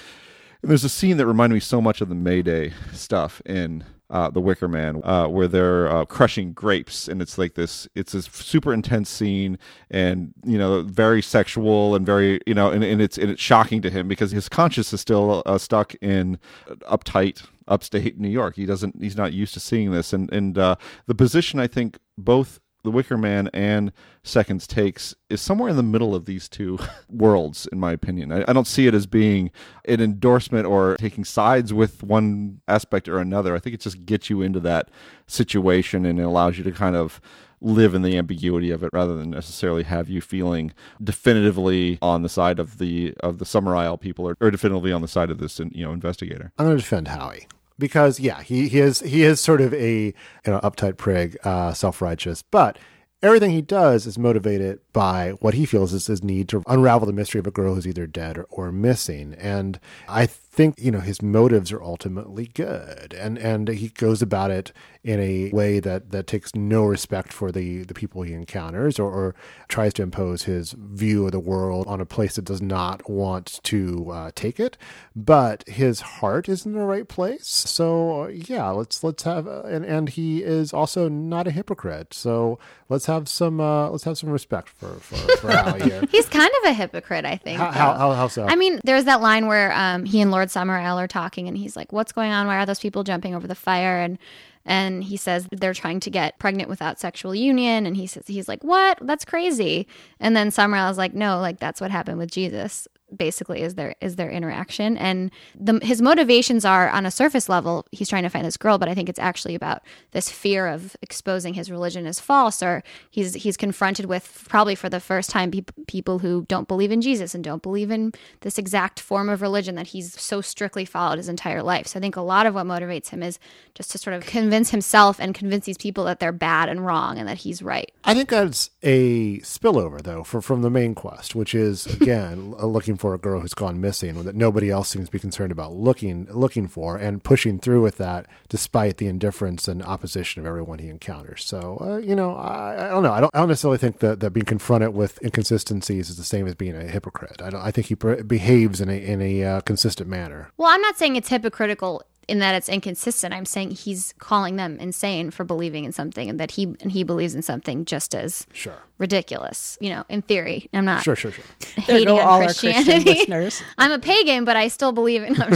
[0.62, 4.40] there's a scene that reminded me so much of the Mayday stuff in uh, the
[4.40, 7.88] Wicker Man, uh, where they're uh, crushing grapes, and it's like this.
[7.94, 9.58] It's this super intense scene,
[9.90, 13.82] and you know, very sexual and very you know, and, and it's and it's shocking
[13.82, 16.38] to him because his conscience is still uh, stuck in
[16.82, 18.56] uptight upstate New York.
[18.56, 19.02] He doesn't.
[19.02, 20.76] He's not used to seeing this, and and uh,
[21.06, 23.92] the position I think both The Wicker Man and
[24.22, 28.30] Seconds Takes is somewhere in the middle of these two worlds, in my opinion.
[28.30, 29.50] I, I don't see it as being
[29.86, 33.56] an endorsement or taking sides with one aspect or another.
[33.56, 34.90] I think it just gets you into that
[35.26, 37.22] situation and it allows you to kind of
[37.62, 40.70] live in the ambiguity of it rather than necessarily have you feeling
[41.02, 45.08] definitively on the side of the of the Summerisle people or, or definitively on the
[45.08, 46.52] side of this you know investigator.
[46.58, 50.06] I'm going to defend Howie because yeah, he he is he is sort of a
[50.06, 50.12] you
[50.46, 52.78] know uptight prig, uh, self righteous, but
[53.22, 57.12] everything he does is motivated by what he feels is his need to unravel the
[57.12, 59.34] mystery of a girl who's either dead or, or missing.
[59.38, 64.50] And I think you know his motives are ultimately good, and and he goes about
[64.50, 68.98] it in a way that that takes no respect for the the people he encounters,
[68.98, 69.34] or, or
[69.68, 73.60] tries to impose his view of the world on a place that does not want
[73.64, 74.78] to uh, take it.
[75.16, 80.08] But his heart is in the right place, so yeah, let's let's have and and
[80.08, 82.14] he is also not a hypocrite.
[82.14, 85.50] So let's have some uh, let's have some respect for for, for
[85.84, 86.02] here.
[86.10, 87.58] He's kind of a hypocrite, I think.
[87.58, 88.46] How, how, how, how so?
[88.46, 91.74] I mean, there's that line where um, he and Lord Summerisle are talking, and he's
[91.74, 92.46] like, "What's going on?
[92.46, 94.18] Why are those people jumping over the fire?" And
[94.66, 98.48] and he says they're trying to get pregnant without sexual union, and he says he's
[98.48, 98.98] like, "What?
[99.00, 99.86] That's crazy."
[100.20, 104.16] And then Summerisle's like, "No, like that's what happened with Jesus." Basically, is their is
[104.16, 107.86] their interaction, and the, his motivations are on a surface level.
[107.92, 110.96] He's trying to find this girl, but I think it's actually about this fear of
[111.02, 115.50] exposing his religion as false, or he's he's confronted with probably for the first time
[115.50, 119.42] peop people who don't believe in Jesus and don't believe in this exact form of
[119.42, 121.86] religion that he's so strictly followed his entire life.
[121.86, 123.38] So I think a lot of what motivates him is
[123.74, 127.18] just to sort of convince himself and convince these people that they're bad and wrong
[127.18, 127.92] and that he's right.
[128.04, 132.96] I think that's a spillover, though, for, from the main quest, which is again looking
[132.96, 136.26] for a girl who's gone missing, that nobody else seems to be concerned about looking
[136.30, 140.88] looking for, and pushing through with that despite the indifference and opposition of everyone he
[140.88, 141.44] encounters.
[141.44, 143.12] So, uh, you know, I, I don't know.
[143.12, 146.46] I don't, I don't necessarily think that, that being confronted with inconsistencies is the same
[146.46, 147.42] as being a hypocrite.
[147.42, 147.60] I don't.
[147.60, 150.50] I think he behaves in a in a uh, consistent manner.
[150.56, 153.32] Well, I'm not saying it's hypocritical in that it's inconsistent.
[153.34, 157.02] I'm saying he's calling them insane for believing in something and that he and he
[157.04, 158.76] believes in something just as Sure.
[158.98, 159.76] ridiculous.
[159.80, 160.68] You know, in theory.
[160.72, 161.44] I'm not Sure, sure, sure.
[161.76, 163.62] There hating go on all our Christian listeners.
[163.78, 165.40] I'm a pagan, but I still believe in.
[165.42, 165.52] I'm.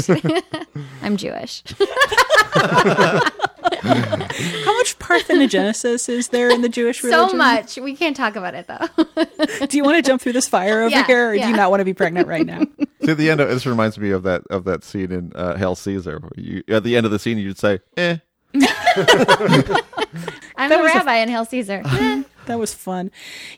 [1.02, 1.62] I'm Jewish.
[3.80, 7.30] How much parthenogenesis is there in the Jewish religion?
[7.30, 7.76] so much.
[7.78, 9.66] We can't talk about it though.
[9.66, 11.70] Do you want to jump through this fire over Yeah, here, or do you not
[11.70, 12.62] want to be pregnant right now?
[13.04, 15.56] See, at the end, of, this reminds me of that of that scene in uh,
[15.56, 16.18] Hail Caesar.
[16.18, 18.18] Where you, at the end of the scene, you'd say, "Eh."
[18.54, 18.60] I'm
[20.70, 21.82] That the a- rabbi in Hail Caesar.
[22.46, 23.10] That was fun.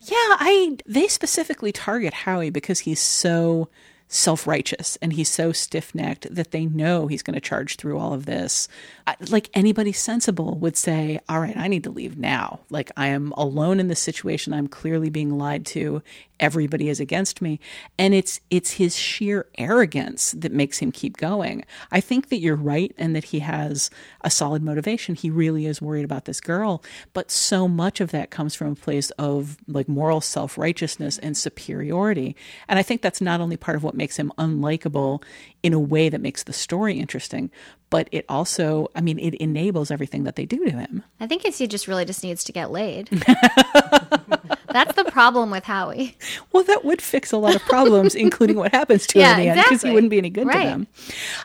[0.03, 3.69] Yeah, I they specifically target Howie because he's so
[4.13, 8.27] self-righteous and he's so stiff-necked that they know he's going to charge through all of
[8.27, 8.69] this.
[9.07, 12.61] I- Like anybody sensible would say, "All right, I need to leave now.
[12.71, 14.53] Like I am alone in this situation.
[14.53, 16.03] I'm clearly being lied to.
[16.41, 17.61] Everybody is against me."
[17.99, 21.65] And it's it's his sheer arrogance that makes him keep going.
[21.93, 23.91] I think that you're right and that he has
[24.23, 25.15] a solid motivation.
[25.15, 28.75] He really is worried about this girl, but so much of that comes from a
[28.75, 32.35] place of like moral self-righteousness and superiority.
[32.69, 35.23] And I think that's not only part of what makes him unlikable
[35.63, 37.51] in a way that makes the story interesting,
[37.91, 41.05] but it also, I mean, it enables everything that they do to him.
[41.21, 43.11] I think it's he just really just needs to get laid.
[44.73, 46.17] That's the problem with Howie.
[46.53, 49.45] Well, that would fix a lot of problems, including what happens to Yeah, him in
[49.45, 50.63] the end, because he wouldn't be any good Right.
[50.65, 50.87] to them.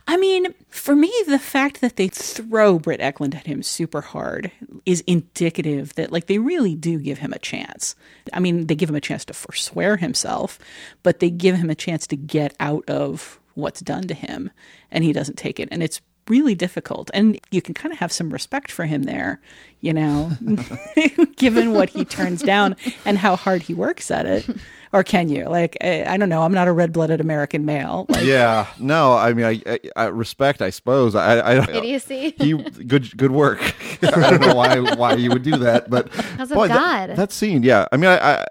[0.07, 4.51] I mean, for me, the fact that they throw Britt Ekland at him super hard
[4.85, 7.95] is indicative that, like, they really do give him a chance.
[8.33, 10.59] I mean, they give him a chance to forswear himself,
[11.03, 14.51] but they give him a chance to get out of what's done to him,
[14.91, 15.69] and he doesn't take it.
[15.71, 17.11] And it's really difficult.
[17.13, 19.39] And you can kind of have some respect for him there,
[19.81, 20.31] you know,
[21.37, 24.47] given what he turns down and how hard he works at it.
[24.93, 25.45] Or can you?
[25.49, 26.43] Like, I, I don't know.
[26.43, 28.05] I'm not a red blooded American male.
[28.07, 31.15] Like, Yeah, no, I mean, I, I, I respect, I suppose.
[31.15, 32.33] I, I Idiocy.
[32.37, 33.59] He good, good work.
[34.01, 37.17] I don't know why why you would do that, but Because of boy, that- God.
[37.17, 37.87] That, scene, yeah.
[37.91, 38.45] I mean, I, I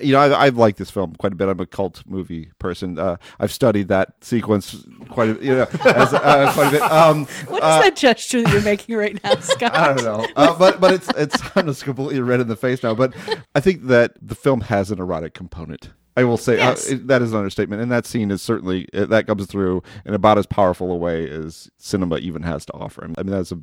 [0.00, 1.48] you know, I, I've liked this film quite a bit.
[1.48, 2.98] I'm a cult movie person.
[2.98, 6.82] Uh, I've studied that sequence quite, a, you know, as, uh, quite a bit.
[6.82, 9.74] Um, what is that gesture that you're making right now, Scott?
[9.74, 12.82] I don't know, uh, but but it's it's I'm just completely red in the face
[12.82, 12.94] now.
[12.94, 13.14] But
[13.54, 15.90] I think that the film has an erotic component.
[16.20, 16.90] I will say Yes.
[16.90, 19.82] uh, it- that is an understatement, and that scene is certainly uh, that comes through
[20.04, 23.04] in about as powerful a way as cinema even has to offer.
[23.04, 23.58] I mean, that's a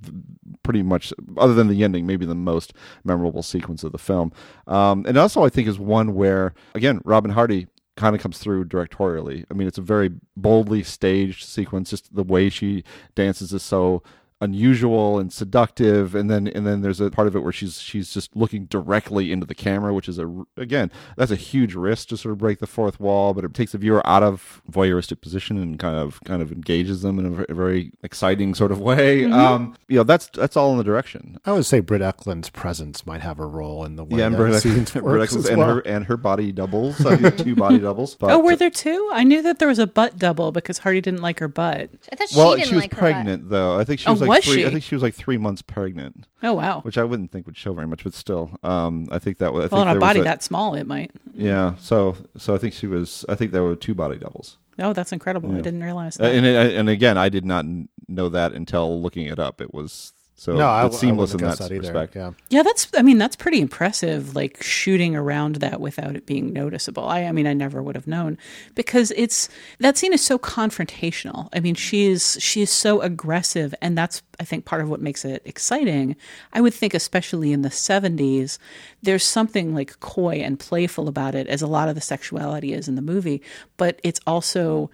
[0.63, 4.31] pretty much, other than the ending, maybe the most memorable sequence of the film.
[4.67, 8.65] Um, and also, I think is one where again, Robin Hardy kind of comes through
[8.65, 9.45] directorially.
[9.49, 11.89] I mean, it's a very boldly staged sequence.
[11.89, 12.83] Just the way she
[13.15, 14.01] dances is so
[14.45, 18.13] unusual and seductive and then and then there's a part of it where she's she's
[18.13, 22.15] just looking directly into the camera which is a again that's a huge risk to
[22.17, 25.57] sort of break the fourth wall but it takes the viewer out of voyeuristic position
[25.57, 29.33] and kind of kind of engages them in a, very exciting sort of way Mm-hmm.
[29.33, 33.05] um you know that's that's all in the direction I would say Britt Ekland's presence
[33.05, 35.45] might have a role in the way yeah and that Britt scenes Ekland- works Britt
[35.45, 35.67] Ekland as and well.
[35.75, 39.09] her and her body doubles I think two body doubles but, oh, were there two?
[39.13, 41.89] I knew that there was a butt double because Hardy didn't like her butt.
[42.11, 44.11] I thought well she didn't she was like her pregnant though I think she Oh,
[44.11, 44.65] was like was three she?
[44.65, 46.81] I think she was like three months pregnant Oh wow.
[46.81, 49.71] which I wouldn't think would show very much, but still, um, I think that was.
[49.71, 51.11] I Well, on a body was that small, it might.
[51.33, 53.25] Yeah, so so I think she was.
[53.29, 55.51] I think there were two body doubles, Oh, that's incredible.
[55.55, 57.65] I didn't realize Uh, and and again, I did not
[58.07, 59.61] know that until looking it up.
[59.61, 61.79] It was so no, I, seamless I in wouldn't that, guess either.
[61.79, 62.15] respect.
[62.15, 62.31] Yeah.
[62.49, 62.89] Yeah, that's.
[62.93, 64.35] I mean, that's pretty impressive.
[64.35, 67.05] Like shooting around that without it being noticeable.
[67.05, 68.37] I, I mean, I never would have known
[68.75, 69.47] because it's
[69.79, 71.47] that scene is so confrontational.
[71.53, 75.41] I mean, she's she's so aggressive, and that's I think part of what makes it
[75.45, 76.17] exciting.
[76.51, 78.57] I would think, especially in the '70s,
[79.03, 82.89] there's something like coy and playful about it, as a lot of the sexuality is
[82.89, 83.41] in the movie.
[83.77, 84.91] But it's also,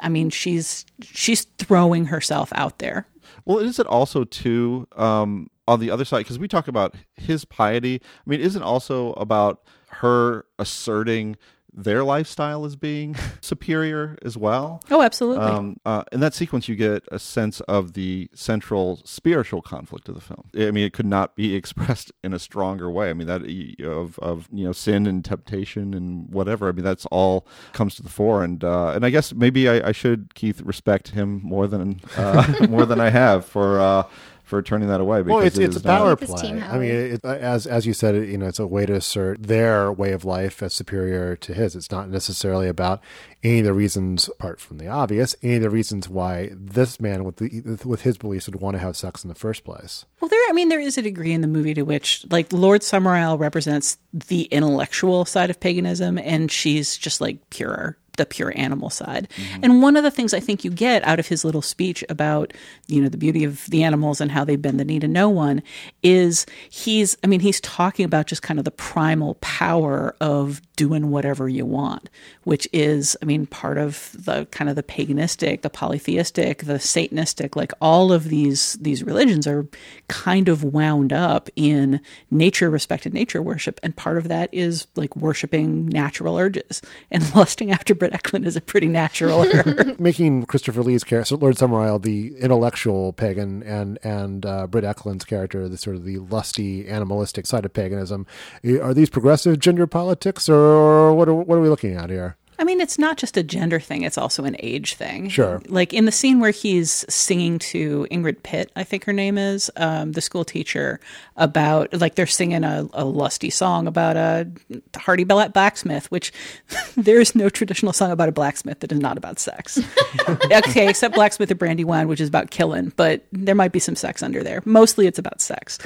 [0.00, 3.08] I mean, she's she's throwing herself out there.
[3.44, 7.44] Well, is it also too um, on the other side because we talk about his
[7.44, 8.00] piety?
[8.02, 11.36] I mean, isn't also about her asserting
[11.74, 14.82] their lifestyle as being superior as well?
[14.90, 15.44] Oh, absolutely.
[15.44, 20.14] Um, uh, in that sequence, you get a sense of the central spiritual conflict of
[20.14, 20.48] the film.
[20.56, 23.10] I mean, it could not be expressed in a stronger way.
[23.10, 23.42] I mean, that
[23.84, 26.68] of of you know sin and temptation and whatever.
[26.68, 28.44] I mean, that's all comes to the fore.
[28.44, 32.66] And uh, and I guess maybe I, I should Keith respect him more than uh,
[32.68, 34.06] more than I have for.
[34.44, 36.42] Uh, for turning that away because Well, it's it it's a power play.
[36.42, 39.42] team I mean, it, as as you said, you know, it's a way to assert
[39.42, 41.74] their way of life as superior to his.
[41.74, 43.02] It's not necessarily about
[43.42, 47.24] any of the reasons, apart from the obvious, any of the reasons why this man
[47.24, 50.04] with the with his beliefs would want to have sex in the first place.
[50.20, 50.42] Well, there.
[50.48, 53.96] I mean, there is a degree in the movie to which, like, Lord Summerisle represents
[54.12, 59.28] the intellectual side of paganism, and she's just like pure, the pure animal side.
[59.36, 59.64] Mm-hmm.
[59.64, 62.52] And one of the things I think you get out of his little speech about,
[62.86, 65.28] you know, the beauty of the animals and how they bend the knee to no
[65.28, 65.62] one
[66.02, 67.16] is he's.
[67.24, 71.64] I mean, he's talking about just kind of the primal power of doing whatever you
[71.64, 72.10] want,
[72.44, 77.56] which is, I mean, part of the kind of the paganistic, the polytheistic, the Satanistic,
[77.56, 79.66] like all of these these religions are
[80.08, 85.16] kind of wound up in nature respected nature worship, and part of that is like
[85.16, 89.46] worshiping natural urges, and lusting after Britt Ekland is a pretty natural.
[90.00, 95.68] Making Christopher Lee's character, Lord Summerisle, the intellectual pagan, and and uh, Britt Ekland's character,
[95.68, 98.26] the sort of the lusty, animalistic side of paganism.
[98.64, 102.36] Eh, Are these progressive gender politics, or what are what are we looking at here?
[102.62, 105.28] I mean, it's not just a gender thing, it's also an age thing.
[105.28, 105.60] Sure.
[105.66, 109.68] Like in the scene where he's singing to Ingrid Pitt, I think her name is,
[109.74, 111.00] um, the school teacher,
[111.36, 114.48] about, like, they're singing a, a lusty song about a
[114.96, 116.32] hardy bla- blacksmith, which
[116.96, 119.80] there is no traditional song about a blacksmith that is not about sex.
[120.28, 124.22] okay, except Blacksmith of Brandywine, which is about killing, but there might be some sex
[124.22, 124.62] under there.
[124.64, 125.78] Mostly it's about sex.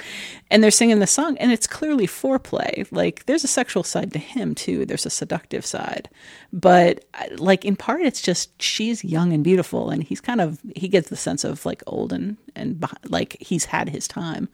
[0.50, 2.86] And they're singing the song, and it's clearly foreplay.
[2.90, 4.84] Like, there's a sexual side to him, too.
[4.84, 6.10] There's a seductive side.
[6.52, 6.65] But,
[7.14, 10.88] I- like, in part, it's just she's young and beautiful, and he's kind of, he
[10.88, 14.48] gets the sense of, like, old and, and like, he's had his time.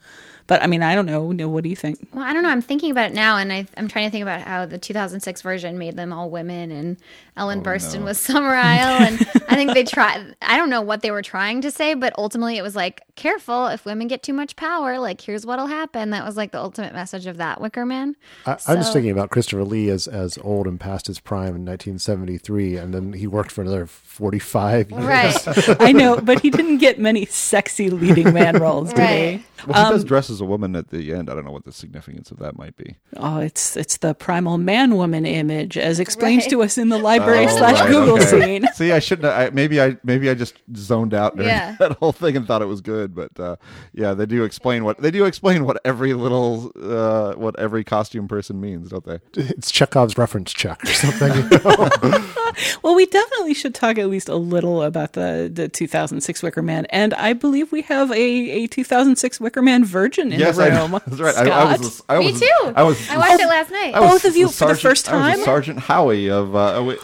[0.47, 1.31] But, I mean, I don't know.
[1.31, 2.07] No, What do you think?
[2.13, 2.49] Well, I don't know.
[2.49, 5.41] I'm thinking about it now, and I, I'm trying to think about how the 2006
[5.41, 6.97] version made them all women, and
[7.37, 10.35] Ellen Burstyn was Summer Summerisle, and I think they tried.
[10.41, 13.67] I don't know what they were trying to say, but ultimately it was like, careful,
[13.67, 16.09] if women get too much power, like here's what'll happen.
[16.11, 18.15] That was like the ultimate message of that Wicker Man.
[18.45, 21.65] I, I'm just thinking about Christopher Lee as as old and past his prime in
[21.65, 25.03] 1973, and then he worked for another 45 years.
[25.03, 25.37] Right,
[25.79, 29.39] I know, but he didn't get many sexy leading man roles, did right.
[29.39, 29.45] he?
[29.67, 31.29] Well, he Um, does dress as a woman at the end.
[31.29, 32.97] I don't know what the significance of that might be.
[33.15, 36.49] Oh, it's it's the primal man woman image as explained Right.
[36.49, 38.25] to us in the library Oh, slash right, Google okay.
[38.59, 38.67] scene.
[38.73, 39.27] See, I shouldn't.
[39.27, 41.75] I, maybe I maybe I just zoned out during Yeah.
[41.79, 43.15] that whole thing and thought it was good.
[43.15, 43.55] But uh,
[43.93, 48.27] yeah, they do explain what they do explain what every little uh, what every costume
[48.27, 49.19] person means, don't they?
[49.37, 51.33] It's Chekhov's reference check or something.
[51.35, 52.29] you know?
[52.83, 56.85] Well, we definitely should talk at least a little about the the 2006 Wicker Man,
[56.91, 58.15] and I believe we have a,
[58.63, 60.91] a 2006 Wicker Man virgin in yes, the I room.
[60.91, 60.99] know.
[61.07, 61.35] That's right.
[61.35, 61.95] I, I was.
[61.97, 62.05] Scott.
[62.15, 62.73] I Me was, too.
[62.75, 63.09] I was.
[63.09, 63.93] I watched it last night.
[63.95, 65.45] I was Both of you the for the Sergeant- first I was time?
[65.45, 66.95] Sergeant Howie of uh,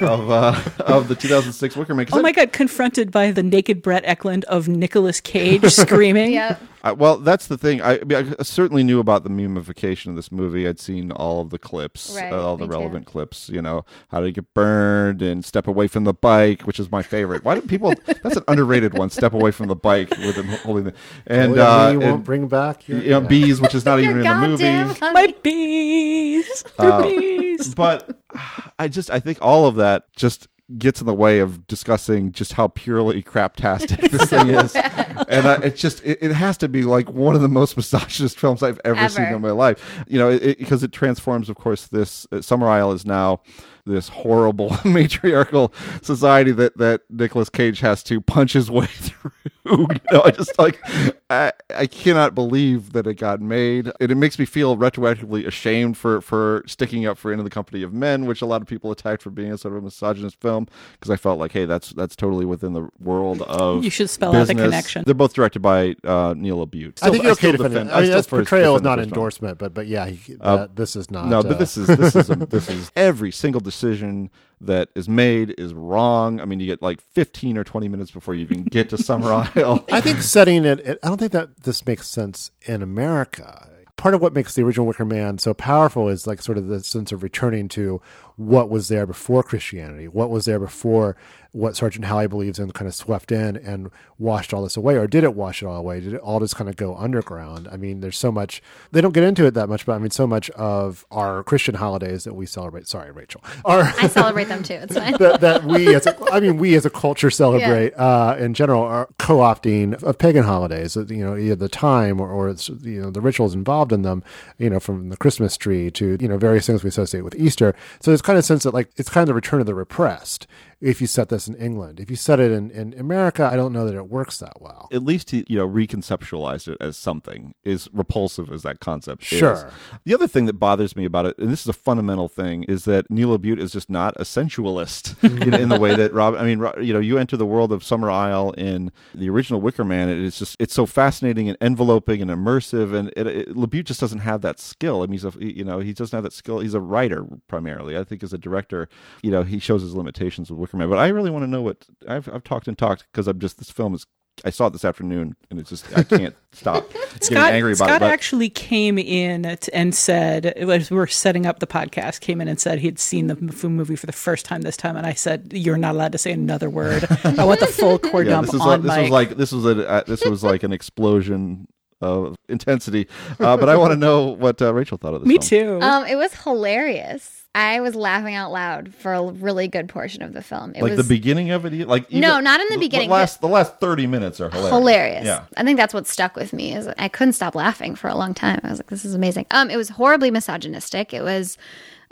[0.00, 2.06] of uh, of the 2006 Wicker Man.
[2.06, 2.52] 'Cause Oh my God!
[2.52, 6.32] Confronted by the naked Britt Ekland of Nicolas Cage screaming.
[6.32, 6.60] Yep.
[6.82, 7.82] I, well, that's the thing.
[7.82, 10.66] I, I, mean, I certainly knew about the memification of this movie.
[10.66, 12.78] I'd seen all of the clips, Right, uh, all the me too.
[12.78, 13.48] relevant clips.
[13.48, 17.02] You know, how to get burned and step away from the bike, which is my
[17.02, 17.44] favorite.
[17.44, 17.92] Why do people?
[18.22, 19.10] that's an underrated one.
[19.10, 20.94] Step away from the bike with him holding the
[21.26, 24.00] and Oh, yeah, uh, you won't bring back your, you know, bees, which is not
[24.00, 24.64] even in the movie.
[24.64, 26.64] Goddamn My bees.
[26.78, 27.74] They're bees.
[27.74, 28.18] but
[28.78, 30.48] I just I think all of that just
[30.78, 35.54] gets in the way of discussing just how purely craptastic this thing is, and I,
[35.62, 38.80] it's just it, it has to be like one of the most misogynist films I've
[38.84, 40.04] ever, seen in my life.
[40.06, 41.48] You know, it, because it, transforms.
[41.48, 43.40] Of course, this uh, Summerisle is now
[43.86, 49.32] this horrible matriarchal society that that Nicolas Cage has to punch his way through.
[49.70, 50.80] You know, I just like
[51.28, 53.90] I, I cannot believe that it got made.
[54.00, 57.82] And it makes me feel retroactively ashamed for for sticking up for Into the Company
[57.82, 60.40] of Men, which a lot of people attacked for being a sort of a misogynist
[60.40, 64.10] film because I felt like, hey, that's that's totally within the world of You should
[64.10, 64.64] spell out the business.
[64.66, 65.04] connection.
[65.06, 66.98] You're both directed by uh, Neil LaBute.
[67.02, 67.70] I think you're okay still defending.
[67.84, 70.36] defend- I mean, still that's portrayal is not the first endorsement, but but yeah, he,
[70.40, 71.26] Uh, that, this is not.
[71.26, 74.30] No, uh, but this is this is a, this is every single decision
[74.62, 76.38] that is made is wrong.
[76.38, 79.32] I mean, you get like 15 or 20 minutes before you even get to Summer
[79.56, 79.84] Isle.
[79.90, 80.98] I think setting it.
[81.02, 83.68] I don't think that this makes sense in America.
[83.96, 86.82] Part of what makes the original Wicker Man so powerful is like sort of the
[86.82, 88.00] sense of returning to
[88.36, 91.16] what was there before Christianity, what was there before
[91.52, 95.06] what Sergeant Halley believes in kind of swept in and washed all this away, or
[95.06, 96.00] did it wash it all away?
[96.00, 97.68] Did it all just kind of go underground?
[97.70, 100.10] I mean, there's so much, they don't get into it that much, but I mean,
[100.10, 102.88] so much of our Christian holidays that we celebrate.
[102.88, 103.42] Sorry, Rachel.
[103.64, 104.74] Our, I celebrate them too.
[104.74, 105.12] It's fine.
[105.18, 108.82] that, that we as a, I mean we as a culture celebrate uh, in general
[108.82, 113.10] are co-opting of pagan holidays you know either the time or, or it's, you know
[113.10, 114.22] the rituals involved in them
[114.58, 117.74] you know from the Christmas tree to you know various things we associate with Easter
[118.00, 120.46] so it's kind of sense that like it's kind of the return of the repressed
[120.80, 123.72] if you set this in England if you set it in, in America I don't
[123.72, 127.54] know that it works that well At least he, you know, reconceptualized it as something
[127.64, 129.38] is repulsive as that concept is.
[129.38, 129.70] Sure.
[130.04, 132.84] The other thing that bothers me about it, and this is a fundamental thing, is
[132.84, 136.34] that Neil LaBute is just not a sensualist in, in the way that Rob.
[136.34, 140.08] I mean, you know, you enter the world of Summerisle in the original Wicker Man.
[140.08, 144.00] It is just it's so fascinating and enveloping and immersive, and it, it, Labute just
[144.00, 145.02] doesn't have that skill.
[145.02, 146.60] I mean, he's a you know he doesn't have that skill.
[146.60, 147.96] He's a writer primarily.
[147.96, 148.88] I think as a director,
[149.22, 150.88] you know, he shows his limitations with Wicker Man.
[150.88, 153.58] But I really want to know what I've I've talked and talked because I'm just
[153.58, 154.06] this film is.
[154.42, 157.88] I saw it this afternoon, and it's just I can't stop getting Scott, angry about
[157.88, 158.00] Scott it.
[158.00, 162.40] but- actually came in t- and said, as we were setting up the podcast, came
[162.40, 164.96] in and said he'd seen the m- movie for the first time this time.
[164.96, 167.04] And I said, You're not allowed to say another word.
[167.24, 169.02] I want the full core yeah, dump this is on like, this mic.
[169.02, 171.66] was like this was a uh, this was like an explosion
[172.00, 173.08] of intensity.
[173.38, 175.28] Uh, but I want to know what uh, Rachel thought of this.
[175.28, 175.80] Me film.
[175.80, 175.86] too.
[175.86, 177.39] Um, it was hilarious.
[177.52, 180.72] I was laughing out loud for a really good portion of the film.
[180.76, 183.40] It Like was the beginning of it, like No, not in the beginning, The last
[183.40, 184.70] the last thirty minutes are hilarious.
[184.72, 185.24] hilarious.
[185.26, 185.44] Yeah.
[185.56, 188.34] I think that's what stuck with me is I couldn't stop laughing for a long
[188.34, 188.60] time.
[188.62, 189.46] I was like, this is amazing.
[189.50, 191.12] Um, it was horribly misogynistic.
[191.12, 191.58] It was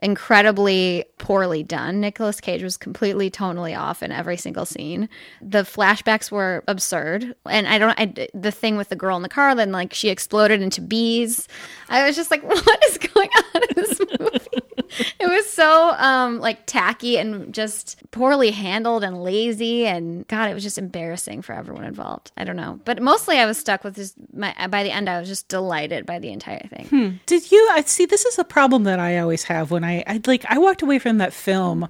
[0.00, 2.00] incredibly poorly done.
[2.00, 5.08] Nicolas Cage was completely tonally off in every single scene.
[5.42, 7.98] The flashbacks were absurd, and I don't.
[7.98, 11.46] I, the thing with the girl in the car, then like she exploded into bees.
[11.88, 14.62] I was just like, what is going on in this movie?
[15.20, 20.54] it was so um like tacky and just poorly handled and lazy and god it
[20.54, 23.96] was just embarrassing for everyone involved i don't know but mostly i was stuck with
[23.96, 26.86] just my by the end i was just delighted by the entire thing
[27.26, 27.68] Did you?
[27.72, 28.06] I see.
[28.06, 30.44] This is a problem that I always have when I, I like.
[30.48, 31.88] I walked away from that film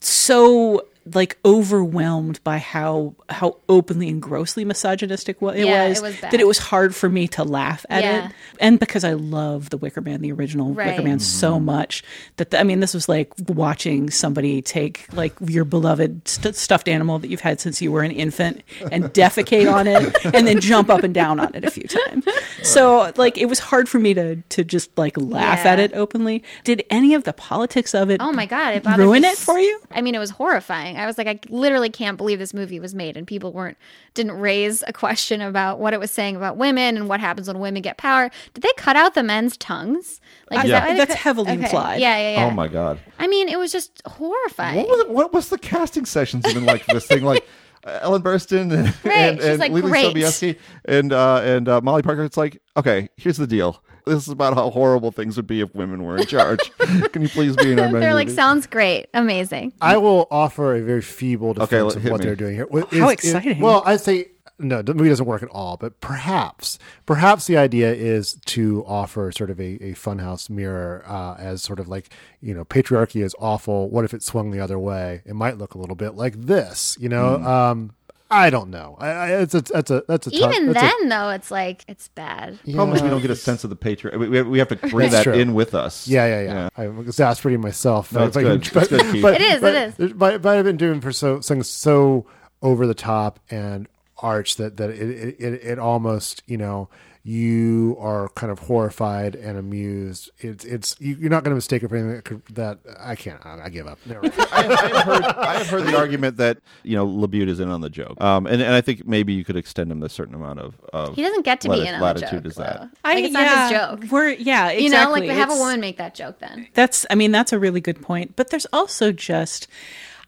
[0.00, 6.02] so like overwhelmed by how how openly and grossly misogynistic wa- it Yeah, was, it
[6.02, 8.26] was that it was hard for me to laugh at Yeah.
[8.28, 11.04] it and because i love the wicker man the original wicker Right.
[11.04, 11.64] man so mm-hmm.
[11.64, 12.04] much
[12.36, 16.88] that the, i mean this was like watching somebody take like your beloved st- stuffed
[16.88, 20.60] animal that you've had since you were an infant and defecate on it and then
[20.60, 22.24] jump up and down on it a few times.
[22.62, 25.72] So like it was hard for me to to just like laugh Yeah.
[25.72, 26.42] at it openly.
[26.64, 29.38] Did any of the politics of it oh my god it bothered ruin me it
[29.38, 29.80] for you?
[29.90, 32.94] I mean it was horrifying i was like i literally can't believe this movie was
[32.94, 33.76] made and people weren't
[34.14, 37.58] didn't raise a question about what it was saying about women and what happens when
[37.58, 40.20] women get power did they cut out the men's tongues
[40.50, 40.80] like is Yeah.
[40.80, 42.00] that That's cut- heavily implied.
[42.00, 42.98] yeah yeah yeah Oh my god.
[43.18, 46.64] i mean it was just horrifying What was it, what was the casting sessions even
[46.66, 47.22] like for this thing?
[47.24, 47.46] Like
[47.84, 50.12] uh, Ellen Burstyn and Right, and, and like, Leelee.
[50.14, 52.22] Sobieski and uh, and uh, Molly Parker.
[52.22, 53.82] It's like okay, here's the deal.
[54.06, 56.58] This is about how horrible things would be if women were in charge.
[57.12, 59.72] Can you please be in our They're like, sounds great, amazing.
[59.80, 62.26] I will offer a very feeble defense Okay, of what me.
[62.26, 62.66] they're doing here.
[62.70, 63.60] Well, How is- exciting.
[63.60, 64.28] well, I say
[64.58, 65.76] no, the movie doesn't work at all.
[65.76, 71.34] But perhaps, perhaps the idea is to offer sort of a, a funhouse mirror uh,
[71.38, 73.88] as sort of like you know patriarchy is awful.
[73.90, 75.22] What if it swung the other way?
[75.24, 77.38] It might look a little bit like this, you know.
[77.38, 77.46] Hmm.
[77.46, 77.90] Um,
[78.32, 78.96] I don't know.
[78.98, 81.50] I, I, it's a that's a that's a tough- Even that's a- then, though, it's
[81.50, 82.58] like it's bad.
[82.72, 84.18] Problem is we don't get a sense of the patriot.
[84.18, 85.34] We, we, we have to bring that true.
[85.34, 86.08] in with us.
[86.08, 86.68] Yeah, yeah, yeah.
[86.76, 88.12] I'm exasperating myself.
[88.12, 88.68] No, it's good.
[88.72, 89.22] But, It's good, Keith.
[89.22, 90.12] but- It is, But, it is.
[90.14, 92.26] But, but I've been doing for so something so
[92.62, 93.86] over the top and
[94.18, 96.88] arch that that it, it it it almost you know
[97.24, 100.30] you are kind of horrified and amused.
[100.38, 103.14] It's it's you, you're not going to mistake it for anything that, could, that I
[103.14, 103.44] can't.
[103.46, 103.98] I, I give up.
[104.06, 104.34] Never mind.
[104.38, 107.68] I, I have heard, I have heard the argument that you know LaBute is in
[107.68, 110.34] on the joke, um, and and I think maybe you could extend him a certain
[110.34, 110.80] amount of.
[110.92, 112.46] of He doesn't get to be in on the latitude joke.
[112.46, 112.80] is that.
[112.80, 113.08] though.
[113.08, 114.10] Like, it's not his joke.
[114.10, 114.84] We're yeah, exactly.
[114.84, 116.68] You know, like have a woman make that joke then.
[116.74, 118.36] That's, I mean, that's a really good point.
[118.36, 119.68] But there's also just,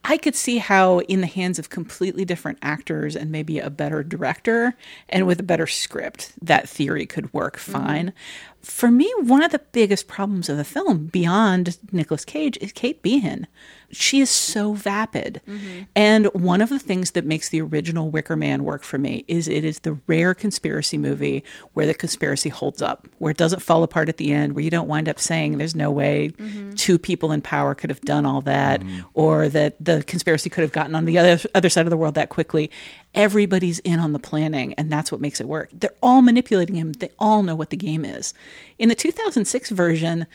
[0.07, 4.03] I could see how, in the hands of completely different actors and maybe a better
[4.03, 4.75] director
[5.09, 7.73] and with a better script, that theory could work mm-hmm.
[7.73, 8.13] fine.
[8.61, 13.03] For me, one of the biggest problems of the film, beyond Nicolas Cage, is Kate
[13.03, 13.47] Beahan.
[13.95, 15.41] She is so vapid.
[15.49, 15.83] Mm-hmm.
[15.95, 19.49] And one of the things that makes the original Wicker Man work for me is
[19.49, 23.83] it is the rare conspiracy movie where the conspiracy holds up, where it doesn't fall
[23.83, 26.75] apart at the end, where you don't wind up saying there's no way mm-hmm.
[26.75, 29.01] two people in power could have done all that, mm-hmm.
[29.15, 32.15] or that the conspiracy could have gotten on the other other side of the world
[32.15, 32.71] that quickly.
[33.15, 35.71] Everybody's in on the planning, and that's what makes it work.
[35.73, 36.95] They're all manipulating him.
[36.95, 38.35] They all know what the game is.
[38.77, 40.27] In the 2006 version,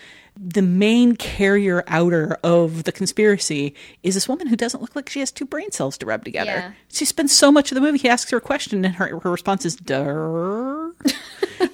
[0.42, 5.20] the main carrier outer of the conspiracy is this woman who doesn't look like she
[5.20, 6.50] has two brain cells to rub together.
[6.52, 6.72] Yeah.
[6.90, 7.98] She spends so much of the movie.
[7.98, 10.06] He asks her a question, and her her response is "Duh."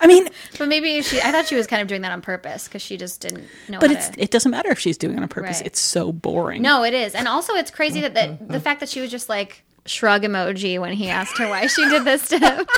[0.01, 1.22] I mean, But maybe she.
[1.22, 3.80] I thought she was kind of doing that on purpose because she just didn't know.
[3.80, 5.57] but to- it doesn't matter if she's doing it on purpose.
[5.59, 5.68] Right.
[5.68, 6.61] It's so boring.
[6.63, 9.30] No, it is, and also it's crazy that the, the fact that she was just
[9.30, 12.66] like shrug emoji when he asked her why she did this to him.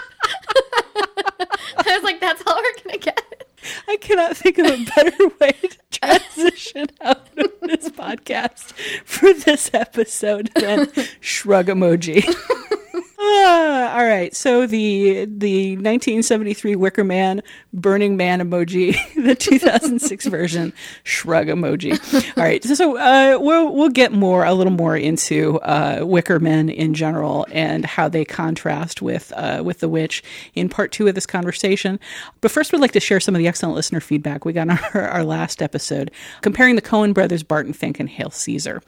[1.80, 3.37] I was like, that's all we're gonna get.
[3.88, 8.74] I cannot think of a better way to transition out of this podcast
[9.06, 10.90] for this episode than
[11.20, 12.24] shrug emoji.
[13.30, 17.42] Ah, all right, so the the 1973 Wicker Man
[17.74, 20.72] burning man emoji, the 2006 version
[21.04, 21.94] shrug emoji.
[22.38, 26.70] All right, so, uh, we'll we'll get more a little more into uh, Wicker Men
[26.70, 30.24] in general and how they contrast with uh, with the witch
[30.56, 32.00] in part two of this conversation.
[32.40, 34.80] But first, we'd like to share some of the excellent listener feedback we got on
[34.94, 36.12] our, our last episode
[36.42, 38.82] comparing the Coen brothers, Barton Fink, and Hail Caesar.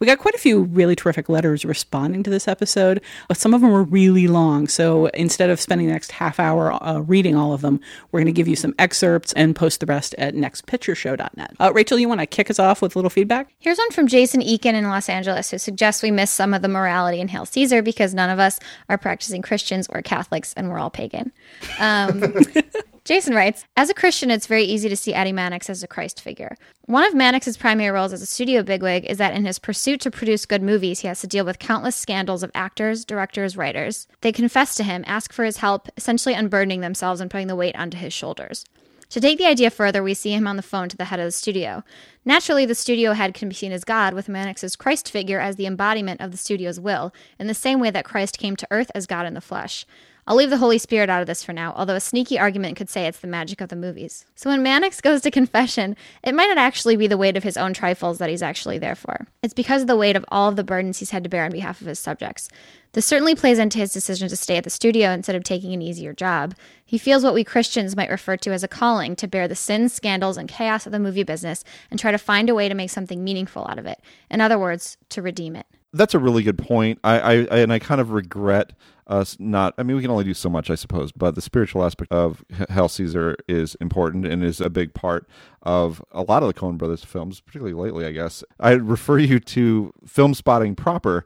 [0.00, 3.60] We got quite a few really terrific letters responding to this episode, but some of
[3.60, 4.68] them were really long.
[4.68, 7.80] So instead of spending the next half hour uh, reading all of them,
[8.10, 11.54] we're going to give you some excerpts and post the rest at nextpictureshow.net.
[11.58, 13.52] Uh, Rachel, you want to kick us off with a little feedback?
[13.58, 16.68] Here's one from Jason Eakin in Los Angeles who suggests we miss some of the
[16.68, 18.58] morality in Hail Caesar because none of us
[18.88, 21.32] are practicing Christians or Catholics and we're all pagan.
[21.78, 22.34] Um,
[23.04, 26.22] Jason writes, As a Christian, it's very easy to see Eddie Mannix as a Christ
[26.22, 26.56] figure.
[26.86, 30.10] One of Mannix's primary roles as a studio bigwig is that in his pursuit to
[30.10, 34.08] produce good movies, he has to deal with countless scandals of actors, directors, writers.
[34.22, 37.76] They confess to him, ask for his help, essentially unburdening themselves and putting the weight
[37.76, 38.64] onto his shoulders.
[39.10, 41.26] To take the idea further, we see him on the phone to the head of
[41.26, 41.84] the studio.
[42.24, 45.66] Naturally, the studio head can be seen as God, with Mannix's Christ figure as the
[45.66, 49.06] embodiment of the studio's will, in the same way that Christ came to earth as
[49.06, 49.84] God in the flesh.
[50.26, 52.88] I'll leave the Holy Spirit out of this for now, although a sneaky argument could
[52.88, 54.24] say it's the magic of the movies.
[54.36, 57.58] So when Mannix goes to confession, it might not actually be the weight of his
[57.58, 59.26] own trifles that he's actually there for.
[59.42, 61.52] It's because of the weight of all of the burdens he's had to bear on
[61.52, 62.48] behalf of his subjects.
[62.92, 65.82] This certainly plays into his decision to stay at the studio instead of taking an
[65.82, 66.54] easier job.
[66.86, 69.92] He feels what we Christians might refer to as a calling to bear the sins,
[69.92, 72.90] scandals, and chaos of the movie business and try to find a way to make
[72.90, 74.00] something meaningful out of it.
[74.30, 75.66] In other words, to redeem it.
[75.92, 76.98] That's a really good point.
[77.04, 78.72] I, I, and I kind of regret
[79.06, 79.74] us not.
[79.78, 81.12] I mean, we can only do so much, I suppose.
[81.12, 85.28] But the spiritual aspect of Hail Caesar is important and is a big part
[85.62, 88.06] of a lot of the Coen Brothers films, particularly lately.
[88.06, 91.24] I guess I refer you to Filmspotting proper.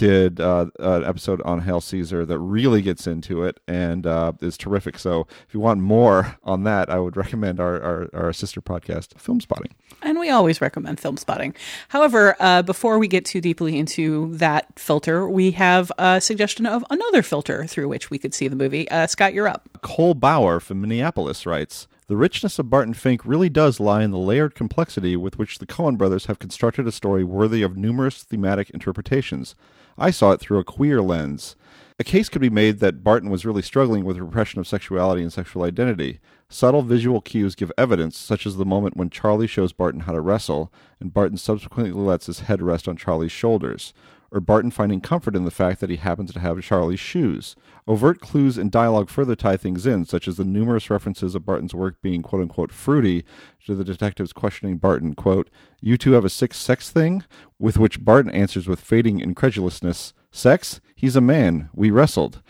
[0.00, 4.56] Did uh, an episode on Hail Caesar that really gets into it and uh, is
[4.56, 4.98] terrific.
[4.98, 9.08] So, if you want more on that, I would recommend our, our, our sister podcast,
[9.22, 9.72] Filmspotting.
[10.00, 11.54] And we always recommend Filmspotting.
[11.88, 16.82] However, uh, before we get too deeply into that filter, we have a suggestion of
[16.88, 18.90] another filter through which we could see the movie.
[18.90, 19.68] Uh, Scott, you're up.
[19.82, 24.18] Cole Bauer from Minneapolis writes The richness of Barton Fink really does lie in the
[24.18, 28.70] layered complexity with which the Coen brothers have constructed a story worthy of numerous thematic
[28.70, 29.54] interpretations.
[30.00, 31.56] I saw it through a queer lens.
[31.98, 35.30] A case could be made that Barton was really struggling with repression of sexuality and
[35.30, 36.20] sexual identity.
[36.48, 40.20] Subtle visual cues give evidence, such as the moment when Charlie shows Barton how to
[40.22, 43.92] wrestle, and Barton subsequently lets his head rest on Charlie's shoulders,
[44.32, 47.56] or Barton finding comfort in the fact that he happens to have Charlie's shoes.
[47.88, 51.74] Overt clues and dialogue further tie things in, such as the numerous references of Barton's
[51.74, 53.24] work being quote unquote fruity
[53.66, 55.50] to the detectives questioning Barton, quote,
[55.80, 57.24] You two have a sick sex thing?
[57.58, 60.80] With which Barton answers with fading incredulousness, Sex?
[60.94, 61.70] He's a man.
[61.74, 62.40] We wrestled.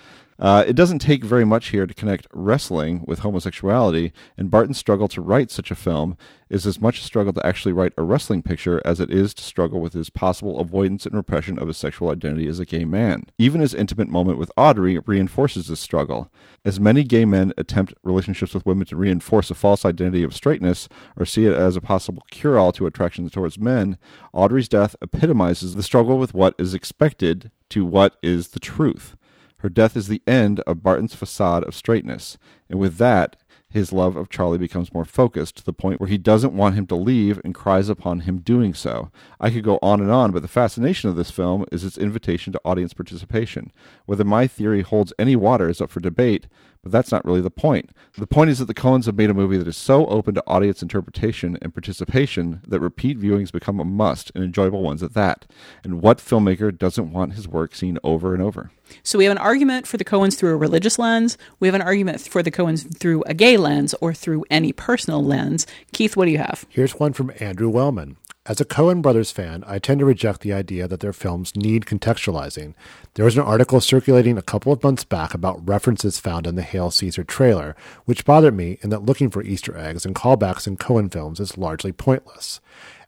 [0.41, 5.07] Uh, it doesn't take very much here to connect wrestling with homosexuality, and Barton's struggle
[5.09, 6.17] to write such a film
[6.49, 9.43] is as much a struggle to actually write a wrestling picture as it is to
[9.43, 13.25] struggle with his possible avoidance and repression of his sexual identity as a gay man.
[13.39, 16.33] Even his intimate moment with Audrey reinforces this struggle.
[16.65, 20.89] As many gay men attempt relationships with women to reinforce a false identity of straightness
[21.17, 23.99] or see it as a possible cure all to attraction towards men,
[24.33, 29.17] Audrey's death epitomizes the struggle with what is expected to what is the truth.
[29.61, 32.39] Her death is the end of Barton's facade of straightness,
[32.69, 33.37] and with that,
[33.69, 36.87] his love of Charlie becomes more focused to the point where he doesn't want him
[36.89, 39.11] to leave and cries upon him doing so.
[39.39, 42.53] I could go on and on, but the fascination of this film is its invitation
[42.53, 43.71] to audience participation.
[44.07, 46.49] Whether my theory holds any water is up for debate,
[46.83, 47.91] but that's not really the point.
[48.17, 50.45] The point is that the Coens have made a movie that is so open to
[50.47, 55.47] audience interpretation and participation that repeat viewings become a must and enjoyable ones at that.
[55.85, 58.71] And what filmmaker doesn't want his work seen over and over?
[59.03, 61.39] So we have an argument for the Coens through a religious lens.
[61.61, 65.23] We have an argument for the Coens through a gay lens or through any personal
[65.23, 65.67] lens.
[65.93, 66.67] Keith, what do you have?
[66.69, 68.17] Here's one from Andrew Wellman.
[68.47, 71.85] As a Coen Brothers fan, I tend to reject the idea that their films need
[71.85, 72.73] contextualizing.
[73.13, 76.63] There was an article circulating a couple of months back about references found in the
[76.63, 77.77] Hail Caesar trailer,
[78.07, 81.59] which bothered me in that looking for Easter eggs and callbacks in Coen films is
[81.59, 82.63] largely pointless.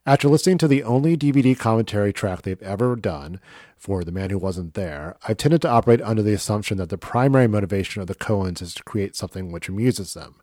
[0.04, 3.38] After listening to the only DVD commentary track they've ever done
[3.76, 6.98] for The Man Who Wasn't There, I've tended to operate under the assumption that the
[6.98, 10.34] primary motivation of the Coens is to create something which amuses them.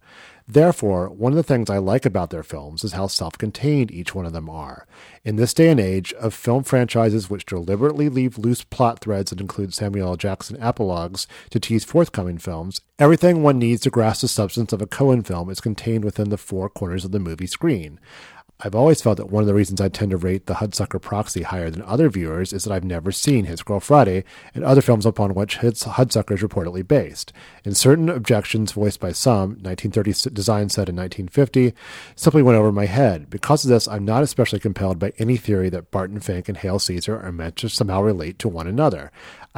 [0.48, 4.16] Therefore, one of the things I like about their films is how self contained each
[4.16, 4.88] one of them are.
[5.26, 9.42] In this day and age of film franchises which deliberately leave loose plot threads that
[9.42, 10.16] include Samuel L.
[10.16, 14.88] Jackson epilogues to tease forthcoming films, everything one needs to grasp the substance of a
[14.88, 18.00] Coen film is contained within the four corners of the movie screen.
[18.62, 21.44] I've always felt that one of the reasons I tend to rate the Hudsucker Proxy
[21.44, 25.06] higher than other viewers is that I've never seen His Girl Friday and other films
[25.06, 27.32] upon which Hudsucker is reportedly based.
[27.64, 31.74] In certain objections voiced by some, 1930 design set in 1950,
[32.18, 33.30] simply went over my head.
[33.30, 36.80] Because of this, I'm not especially compelled by any theory that Barton Fink and Hail
[36.80, 39.10] Caesar are meant to somehow relate to one another.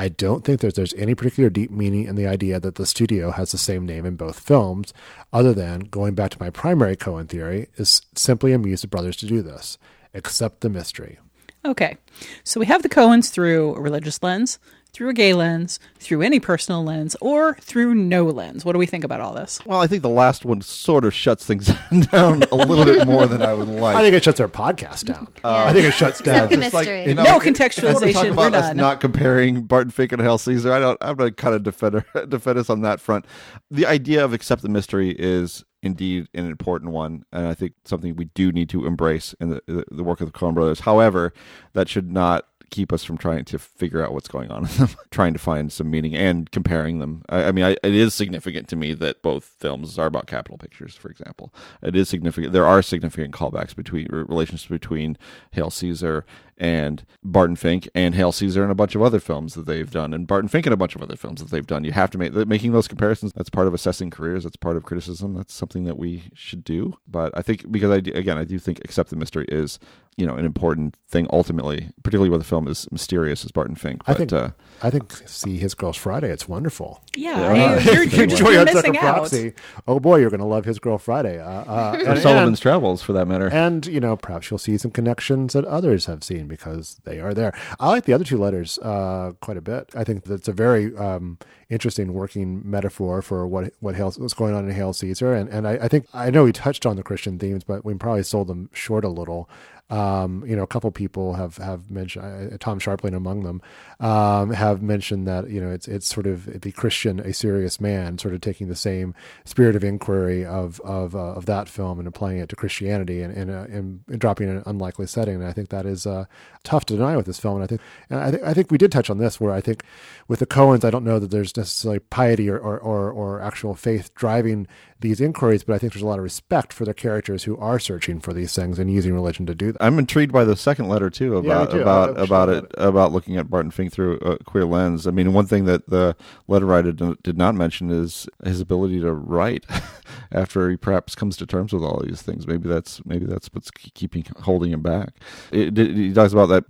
[0.02, 3.52] I don't think there's any particular deep meaning in the idea that the studio has
[3.52, 4.96] the same name in both films,
[5.32, 9.28] other than, going back to my primary Coen theory, is simply amuse the brothers to
[9.28, 9.78] do this.
[10.16, 11.20] Accept the mystery.
[11.66, 11.98] Okay.
[12.44, 14.58] So we have the Coens through a religious lens,
[14.94, 18.66] through a gay lens, through any personal lens, or through no lens.
[18.66, 19.60] What do we think about all this?
[19.66, 21.68] Well, I think the last one sort of shuts things
[22.12, 23.96] down a little bit more than I would like.
[23.96, 25.28] I think it shuts our podcast down.
[25.44, 26.50] Uh, I think it shuts down.
[26.50, 27.06] the Just like, mystery.
[27.06, 30.22] you know, No if- if contextualization, Talk about we're us not comparing Barton Fink and
[30.22, 30.74] Hail Caesar.
[30.74, 30.98] I don't.
[31.02, 33.26] I'm going to kind of defend defend us on that front.
[33.70, 38.16] The idea of accept the mystery is indeed an important one, and I think something
[38.16, 40.82] we do need to embrace in the the, the work of the Coen Brothers.
[40.82, 41.34] However,
[41.74, 44.90] that should not keep us from trying to figure out what's going on in them,
[45.12, 47.24] trying to find some meaning and comparing them.
[47.30, 50.58] I, I mean, I, it is significant to me that both films are about capital
[50.58, 51.54] pictures, for example.
[51.84, 52.54] It is significant.
[52.54, 55.18] There are significant callbacks between relationships between
[55.52, 56.26] Hail Caesar
[56.62, 60.14] and Barton Fink and Hail Caesar and a bunch of other films that they've done
[60.14, 61.84] and Barton Fink and a bunch of other films that they've done.
[61.84, 63.34] You have to make making those comparisons.
[63.34, 64.44] That's part of assessing careers.
[64.44, 65.34] That's part of criticism.
[65.34, 66.94] That's something that we should do.
[67.08, 69.80] But I think because I do, again I do think accept the mystery is
[70.18, 74.02] you know an important thing ultimately, particularly when the film is mysterious as Barton Fink.
[74.06, 74.52] I think uh,
[74.84, 76.30] I think see His Girls Friday.
[76.30, 77.02] It's wonderful.
[77.16, 77.76] Yeah, Yeah.
[77.76, 79.16] I- you're, you're, just, you're missing out.
[79.16, 79.54] Proxy.
[79.88, 81.40] Oh boy, you're going to love His Girl Friday.
[81.40, 83.48] Uh, uh, or and, Sullivan's and, Travels for that matter.
[83.50, 87.34] and you know perhaps you'll see some connections that others have seen because they are
[87.34, 87.54] there.
[87.80, 89.90] I like the other two letters uh, quite a bit.
[89.96, 91.38] I think that's a very um,
[91.70, 95.34] interesting working metaphor for what what Hail, what's going on in Hail Caesar.
[95.34, 97.94] And and I, I think I know we touched on the Christian themes, but we
[97.96, 99.50] probably sold them short a little.
[99.92, 103.62] Um, you know, a couple people have have mentioned uh, Tom Scharpling among them
[104.00, 108.18] um, have mentioned that you know it's it's sort of the Christian, a serious man,
[108.18, 109.14] sort of taking the same
[109.44, 113.36] spirit of inquiry of of uh, of that film and applying it to Christianity and
[113.36, 115.36] and, uh, and, dropping in an unlikely setting.
[115.36, 116.26] And I think that is uh,
[116.64, 117.56] tough to deny with this film.
[117.56, 119.60] And I think and I think I think we did touch on this where I
[119.60, 119.84] think
[120.30, 123.76] with the Coens, I don't know that there's necessarily piety or or, or, or actual
[123.76, 124.68] faith driving
[125.02, 127.80] these inquiries, but I think there's a lot of respect for the characters who are
[127.80, 129.81] searching for these things and using religion to do that.
[129.82, 131.82] I'm intrigued by the second letter too about me too.
[131.82, 135.08] about I'm sure about about it about looking at Barton Fink through a queer lens.
[135.08, 136.16] I mean, one thing that the
[136.48, 139.66] letter writer did not mention is his ability to write
[140.32, 142.48] after he perhaps comes to terms with all these things.
[142.48, 145.14] Maybe that's maybe that's what's keeping holding him back.
[145.52, 146.66] It, it, he talks about that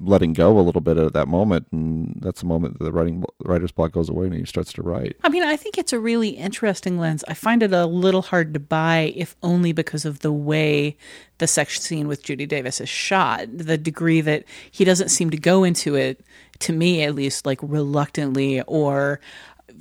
[0.00, 3.24] letting go a little bit at that moment, and that's the moment that the writing
[3.44, 5.16] writer's block goes away and he starts to write.
[5.22, 7.24] I mean, I think it's a really interesting lens.
[7.28, 10.96] I find it a little hard to buy, if only because of the way
[11.38, 13.46] the sex scene with Judy Davis is shot.
[13.52, 16.24] The degree that he doesn't seem to go into it,
[16.60, 19.20] to me at least, like reluctantly or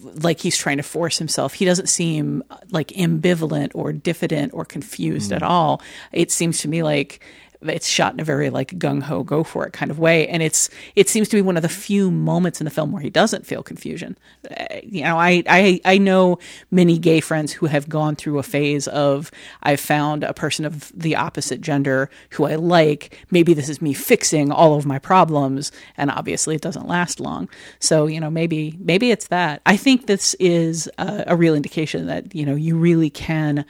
[0.01, 1.54] like he's trying to force himself.
[1.54, 5.36] He doesn't seem like ambivalent or diffident or confused hmm.
[5.36, 5.82] at all.
[6.12, 7.24] It seems to me like
[7.70, 10.28] it's shot in a very like gung ho go for it kind of way.
[10.28, 13.01] And it's it seems to be one of the few moments in the film where
[13.01, 14.18] he doesn't feel confusion.
[14.49, 16.39] Uh, you know I, I i know
[16.72, 19.32] many gay friends who have gone through a phase of
[19.64, 23.18] i've found a person of the opposite gender who i like.
[23.32, 25.72] Maybe this is me fixing all of my problems.
[25.97, 27.49] And obviously it doesn't last long.
[27.80, 29.61] So you know maybe maybe it's that.
[29.66, 33.66] I think this is a, a real indication that you know you really can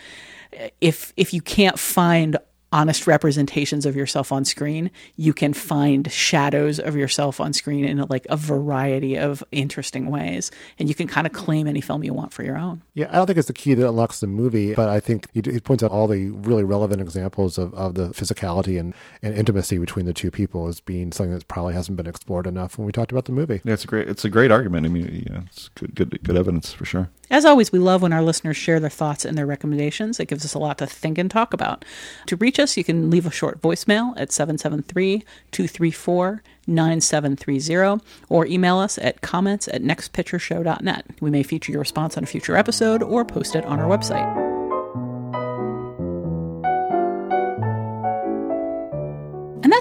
[0.82, 2.38] if if you can't find
[2.74, 8.00] honest representations of yourself on screen, you can find shadows of yourself on screen in
[8.10, 10.50] like a variety of interesting ways,
[10.80, 12.82] and you can kind of claim any film you want for your own.
[12.96, 15.42] Yeah, I don't think it's the key that unlocks the movie, but I think he,
[15.46, 19.78] he points out all the really relevant examples of, of the physicality and, and intimacy
[19.78, 22.92] between the two people as being something that probably hasn't been explored enough when we
[22.92, 23.62] talked about the movie.
[23.64, 24.88] Yeah, it's a great it's a great argument.
[24.88, 27.10] I mean, yeah, it's good good good evidence for sure.
[27.30, 30.20] As always, we love when our listeners share their thoughts and their recommendations.
[30.20, 31.84] It gives us a lot to think and talk about.
[32.28, 38.78] To reach us, you can leave a short voicemail at 773 234 9730 or email
[38.78, 41.06] us at comments at nextpictureshow.net.
[41.20, 44.43] We may feature your response on a future episode or post it on our website.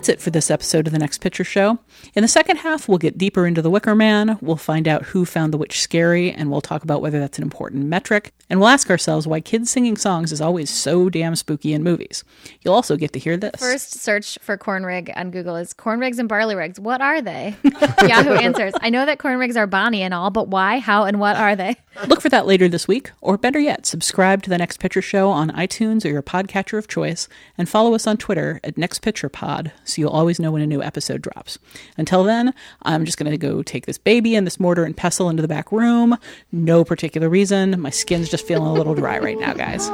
[0.03, 1.79] That's it for this episode of The Next Picture Show.
[2.17, 5.25] In the second half, we'll get deeper into The Wicker Man, we'll find out who
[5.25, 8.69] found the witch scary, and we'll talk about whether that's an important metric, and we'll
[8.69, 12.25] ask ourselves why kids singing songs is always so damn spooky in movies.
[12.63, 13.61] You'll also get to hear this.
[13.61, 16.81] First search for corn rig on Google is corn rigs and barley rigs.
[16.81, 17.55] What are they?
[17.63, 18.73] Yahoo answers.
[18.81, 21.55] I know that corn rigs are Bonnie and all, but why, how, and what are
[21.55, 21.77] they?
[22.09, 25.31] Look for that later this week, or better yet, subscribe to The Next Picture Show
[25.31, 30.03] on iTunes or your podcatcher of choice, and follow us on Twitter at NextPicturePod so
[30.03, 31.59] you'll always know when a new episode drops.
[31.97, 35.29] Until then, I'm just going to go take this baby and this mortar and pestle
[35.29, 36.17] into the back room.
[36.51, 37.81] No particular reason.
[37.81, 39.89] My skin's just feeling a little dry right now, guys.